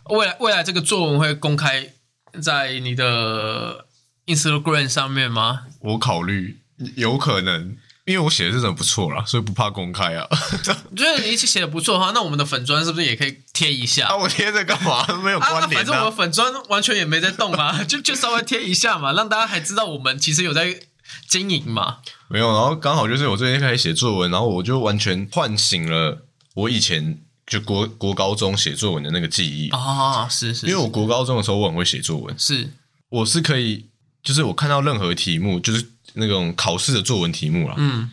[0.09, 1.93] 未来未来这个作文会公开
[2.41, 3.85] 在你的
[4.25, 5.61] Instagram 上面吗？
[5.79, 6.59] 我考虑
[6.95, 10.27] 有可能，因为我写的是真的不错啦，所以不怕公开啊。
[10.91, 14.07] 我觉得你写的不错的话，那我们的粉砖是不是也可以贴一下？
[14.07, 15.05] 啊，我贴着干嘛？
[15.23, 16.15] 没有啊，关联反正我们啊。
[16.15, 20.79] 粉砖完全也没在动啊， 就就稍微贴一下嘛，让大家还知道我们其实有在
[21.27, 21.97] 经营嘛。
[22.29, 32.69] 没有，然后刚好就是我最近开始写作文，然后我就完全唤醒了我以前就国国高中写作文的那个记忆，啊，是是，因为我国高中的时候我很会写作文，是
[33.09, 33.87] 我是可以，
[34.23, 38.09] 就是我看到任何题目，就是那种考试的作文题目啦，嗯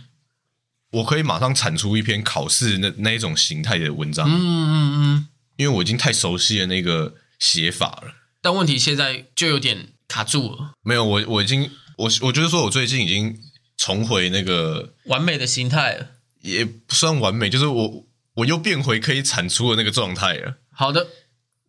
[0.90, 8.14] 我可以马上产出一篇考试那那一种形态的文章，嗯嗯嗯，因为我已经太熟悉了那个写法了。
[8.40, 13.38] 但问题现在就有点卡住了，没有，我我已经我我觉得说我最近已经
[13.76, 16.06] 重回那个完美的形态了。
[16.40, 20.56] 也不算完美，就是我我又变回可以产出的那个状态了。
[20.70, 21.08] 好的，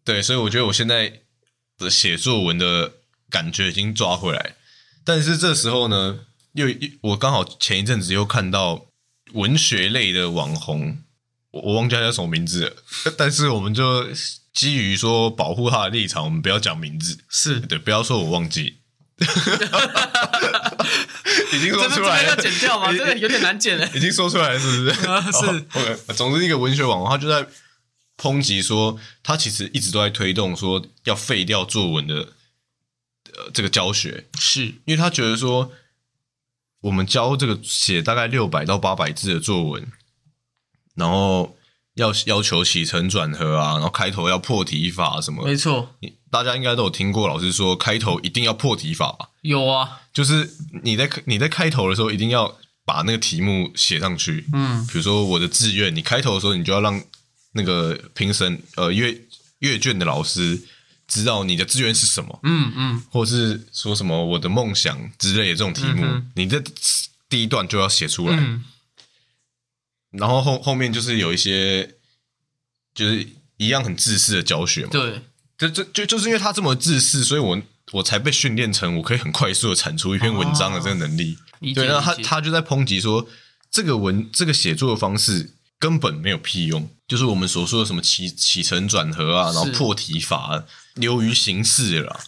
[0.06, 1.22] 对，所以我觉得我现在
[1.78, 2.94] 的写作文的
[3.30, 4.56] 感觉已经抓回来，
[5.04, 6.20] 但是这时候呢，
[6.54, 6.68] 又
[7.02, 8.88] 我刚好前一阵子又看到
[9.34, 11.04] 文学类的网红，
[11.52, 12.76] 我我忘记他叫什么名字了，
[13.18, 14.08] 但是我们就
[14.54, 17.60] 基于说保护他的立场，我们不要讲名字，是。
[17.60, 18.80] 对，不要说我忘记，
[21.54, 22.92] 已经说出来了，要剪掉吗？
[22.92, 23.90] 这个有点难剪诶。
[23.96, 24.94] 已经说出来了，是不是？
[25.00, 25.06] 是。
[25.08, 27.48] 哦 OK，总之一个文学网红，他就在
[28.18, 32.34] 抨击说，他其实一直都在推动说要废掉作文的
[33.36, 34.66] 呃这个教学，是。
[34.66, 35.72] 因为他觉得说，
[36.82, 39.88] 我们教这个写大概六百到八百字的作文，
[40.96, 41.58] 然后
[41.96, 49.30] 要要求起承转合啊，然后开头要破题法什么没，错，你大家应该都有听过老师说，开头一定要破题法吧？
[49.42, 50.50] 有啊，就是
[50.84, 57.02] 你在你在开头的时候一定要把那个题目写上去，嗯，比如说我的志愿，你开头的时候你就要让
[57.54, 59.22] 那个评审呃阅
[59.60, 60.62] 阅卷的老师
[61.10, 66.64] 知道你的志愿是什么，嗯嗯，或是说什么我的梦想之类的这种题目，嗯你的
[67.28, 68.64] 第一段就要写出来，嗯，
[70.12, 71.96] 然后后后面就是有一些
[72.94, 75.22] 就是一样很自私的教学嘛，对，
[75.58, 81.38] 就就就就是因为他这么自私，所以我我才被训练成我可以很快速的产出一篇文章的这个能力。
[81.76, 83.28] 对，那他他就在抨击说，
[83.70, 92.20] 这个文这个写作的方式根本没有屁用，就是我们所说的什么起起承转合啊，然后破题法、啊、流于形式了啦。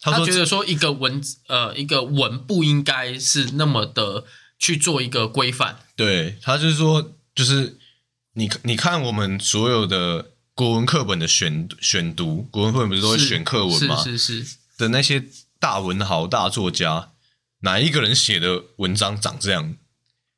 [0.00, 4.24] 他觉得说一个文呃一个文不应该是那么的
[4.58, 7.78] 去做一个规范，对他就是说，就是
[8.34, 13.96] 你你看我们所有的国文课本的选选读，国文课本不是都会选课文吗？
[14.04, 15.24] 是是是，的那些
[15.58, 17.12] 大文豪、大作家，
[17.60, 19.74] 哪一个人写的文章长这样？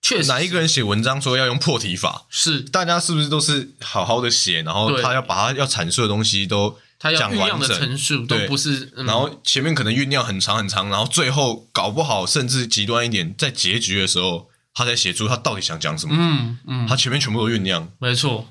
[0.03, 2.27] 确实哪一个人写文章说要用破题法？
[2.31, 2.61] 是。
[2.61, 8.49] 大家是不是都是好好的写，然后他要把他要阐述的东西都他要讲酝酿的完整陈述都对。
[8.49, 9.07] 不是，嗯。
[9.07, 16.15] 然后前面可能酝酿很长很长，然后最后搞不好甚至极端一点，在结局的时候，他才写出他到底想讲什么。
[16.19, 18.49] 嗯嗯，他前面全部都酝酿，没错，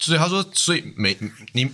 [0.00, 1.16] 所以他说，所以每
[1.52, 1.70] 你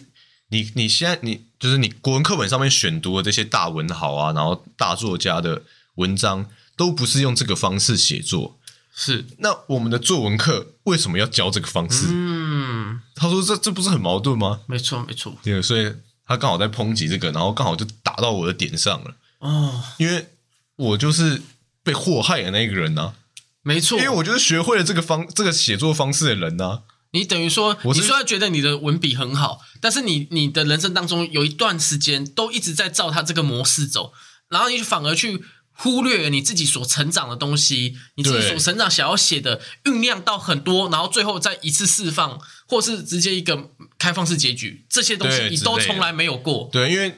[0.51, 5.63] 你你现在你就是你国文课本上面选读的这些大文豪啊，然后大作家的
[5.95, 6.47] 文章，
[6.79, 8.59] 都不是用这个方式写作。
[8.95, 9.27] 是。
[9.39, 12.07] 那我们的作文课为什么要教这个方式？
[12.09, 14.61] 嗯，他说这这不是很矛盾吗？
[14.67, 15.93] 没错没错，对，所以
[16.27, 20.29] 他刚好在抨击这个，然后刚好就打到我的点上了，哦，因为
[20.77, 21.43] 我就是
[21.83, 23.15] 被祸害的那个人呐、
[23.63, 34.13] 没错，因为我就是学会了这个方这个写作方式的人呐、你等于说，我你虽然觉得你的文笔很好，但是你你的人生当中有一段时间都一直在照他这个模式走，
[34.49, 35.45] 然后你反而去
[35.81, 46.69] 忽略了你自己所成长的东西，你自己所成长想要写的酝酿到很多，然后最后再一次释放，或是直接一个开放式结局，这些东西你都从来没有过。
[46.73, 47.15] 对，因为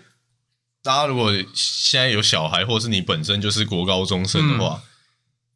[0.82, 4.82] 大家如果现在有小孩，或是你本身就是国高中生的话，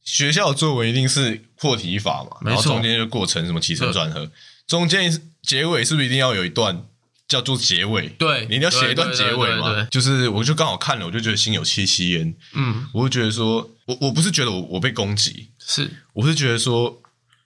[0.02, 4.30] 学校的作文一定是破题法嘛，然后中间就过程什么起承转合，
[4.66, 6.86] 中间结尾是不是一定要有一段
[7.26, 8.08] 叫做结尾？
[8.18, 9.88] 对你一定要写一段结尾对对对嘛？
[9.90, 17.00] 就是我就刚好看了，我就觉得心有戚戚焉，嗯，我就觉得说，我我不是觉得我我被攻击，是，我是觉得说，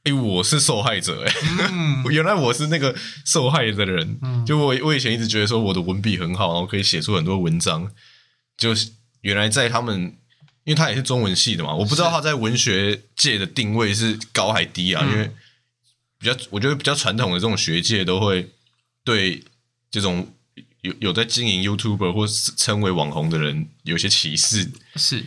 [0.04, 1.32] 诶，我是受害者、诶，
[1.72, 4.18] 嗯， 原来我是那个受害的人。
[4.46, 7.90] 就我我以前一直觉得说我的文笔很好，然后可以写出很多文章，
[8.56, 10.16] 就是原来在他们，
[10.64, 15.12] 因为他也是中文系的嘛，我不知道他在文学界的定位是高还低啊，嗯。
[15.12, 15.30] 因为
[16.18, 18.50] 比较我觉得比较传统的这种学界都会
[19.04, 19.44] 对
[19.90, 20.32] 这种
[20.82, 25.24] 有有在经营 YouTuber 或是称为网红的人有些歧视，是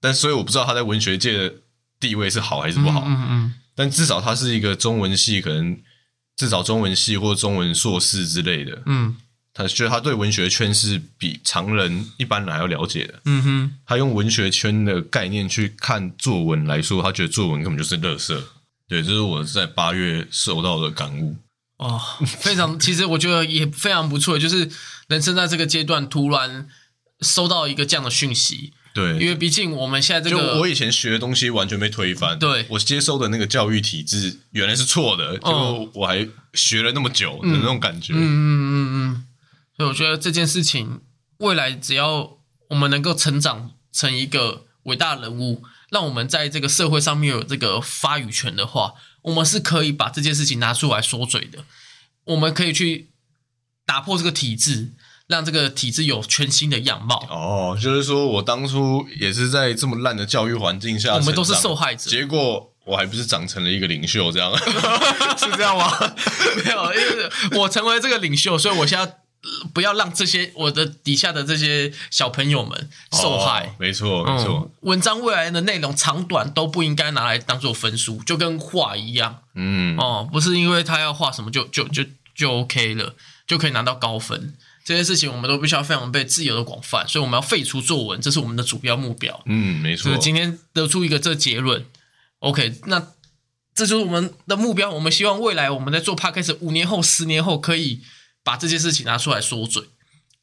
[0.00, 1.54] 但所以我不知道他在文学界的
[2.00, 3.04] 地位是好还是不好。
[3.06, 5.80] 嗯嗯但至少他是一个中文系，可能
[6.36, 9.16] 至少中文系或中文硕士之类的，嗯
[9.54, 13.20] 他觉得他对文学圈是比常人一般人还要了解的。
[13.26, 18.42] 嗯哼，他用文学圈的概念去看作文来说，他觉得作文根本就是垃圾。
[18.88, 21.36] 对，这是我在八月受到的感悟。
[21.82, 24.70] 哦，非常，其实我觉得也非常不错，就是
[25.08, 26.68] 人生在这个阶段突然
[27.20, 32.66] 收到一个这样的讯息，对，因为毕竟我们现在这就个我以前学的东西完全被推翻，对。
[32.68, 38.12] 我接收的那个教育体制原来是错的，结果我还学了那么久的那种感觉。
[38.14, 39.24] 嗯嗯嗯嗯，
[39.76, 41.00] 所以我觉得这件事情
[41.38, 48.92] 未来只要我们能够成长成一个伟大人物，让我们在这个社会上面有这个发语权的话，
[49.22, 51.64] 我们是可以把这件事情拿出来说嘴的。
[52.24, 53.10] 我们可以去
[53.84, 54.92] 打破这个体制，
[55.26, 57.26] 让这个体制有全新的样貌。
[57.30, 64.52] 哦，就是说我当初也是在这么烂的教育环境下，我们都是受害者结果我还不是长成了一个领袖，这样
[65.38, 65.90] 是这样吗？
[66.64, 69.12] 没有，因为我成为这个领袖，所以我现在呃
[69.74, 73.66] 不要让这些我的底下的这些小朋友们受害。
[73.66, 83.14] 哦没错，没错嗯，，文章未来的内容长短都不应该拿来当做分数，就跟画一样嗯，哦，不是因为他要画什么就就就就 OK 了，
[83.46, 84.54] 就可以拿到高分。
[84.84, 89.40] 这些事情我们都必须要非常被自由的广泛，所以我们要废除作文，这是我们的主要目标。
[89.46, 91.84] 嗯，没错就是，今天得出一个这结论
[92.40, 93.00] ，OK，那
[93.74, 94.90] 这就是我们的目标。
[94.90, 98.02] 我们希望未来我们在做 podcast 五年后、十年后，可以
[98.44, 99.82] 把这件事情拿出来说嘴，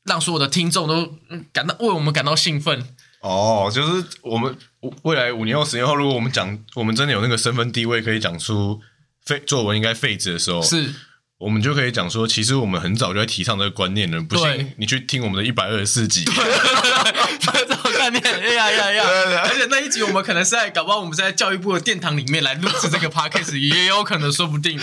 [0.03, 2.95] 让所有的听众都嗯感到为我们感到兴奋。
[3.21, 4.55] 哦，就是我们
[5.01, 8.79] 未来五年后、十年后，如果我们讲，我们真的有那个身份地位，可以讲出
[9.25, 10.93] 废作文应该废止的时候，是，
[11.37, 14.21] 我们就可以讲说，其实我们很早就在提倡这个观念了。
[14.21, 16.23] 不对信你去听我们的一百二十四集，
[17.39, 19.03] 这种概念，哎呀呀呀！
[19.45, 24.79] 而且那一集我们可能是在，搞不好我们是在教育部的殿堂里面来录制这个 podcast，也有可能，说不定。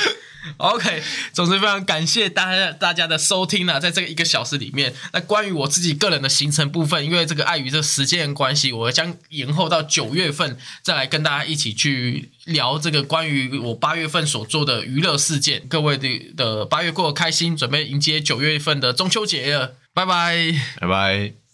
[0.59, 1.03] OK，
[1.33, 15.67] 总之非常感谢大家大家的收听啊，在这个一个小时里面，那关于我自己个人的行程部分，因为这个碍于这时间关系，我将延后到九月份再来跟大家一起去聊这个关于我八月份所做的娱乐事件。
[15.69, 20.55] 各位的的八月过得开心，准备迎接九月份的中秋节了，拜拜。
[20.81, 21.45] 拜拜。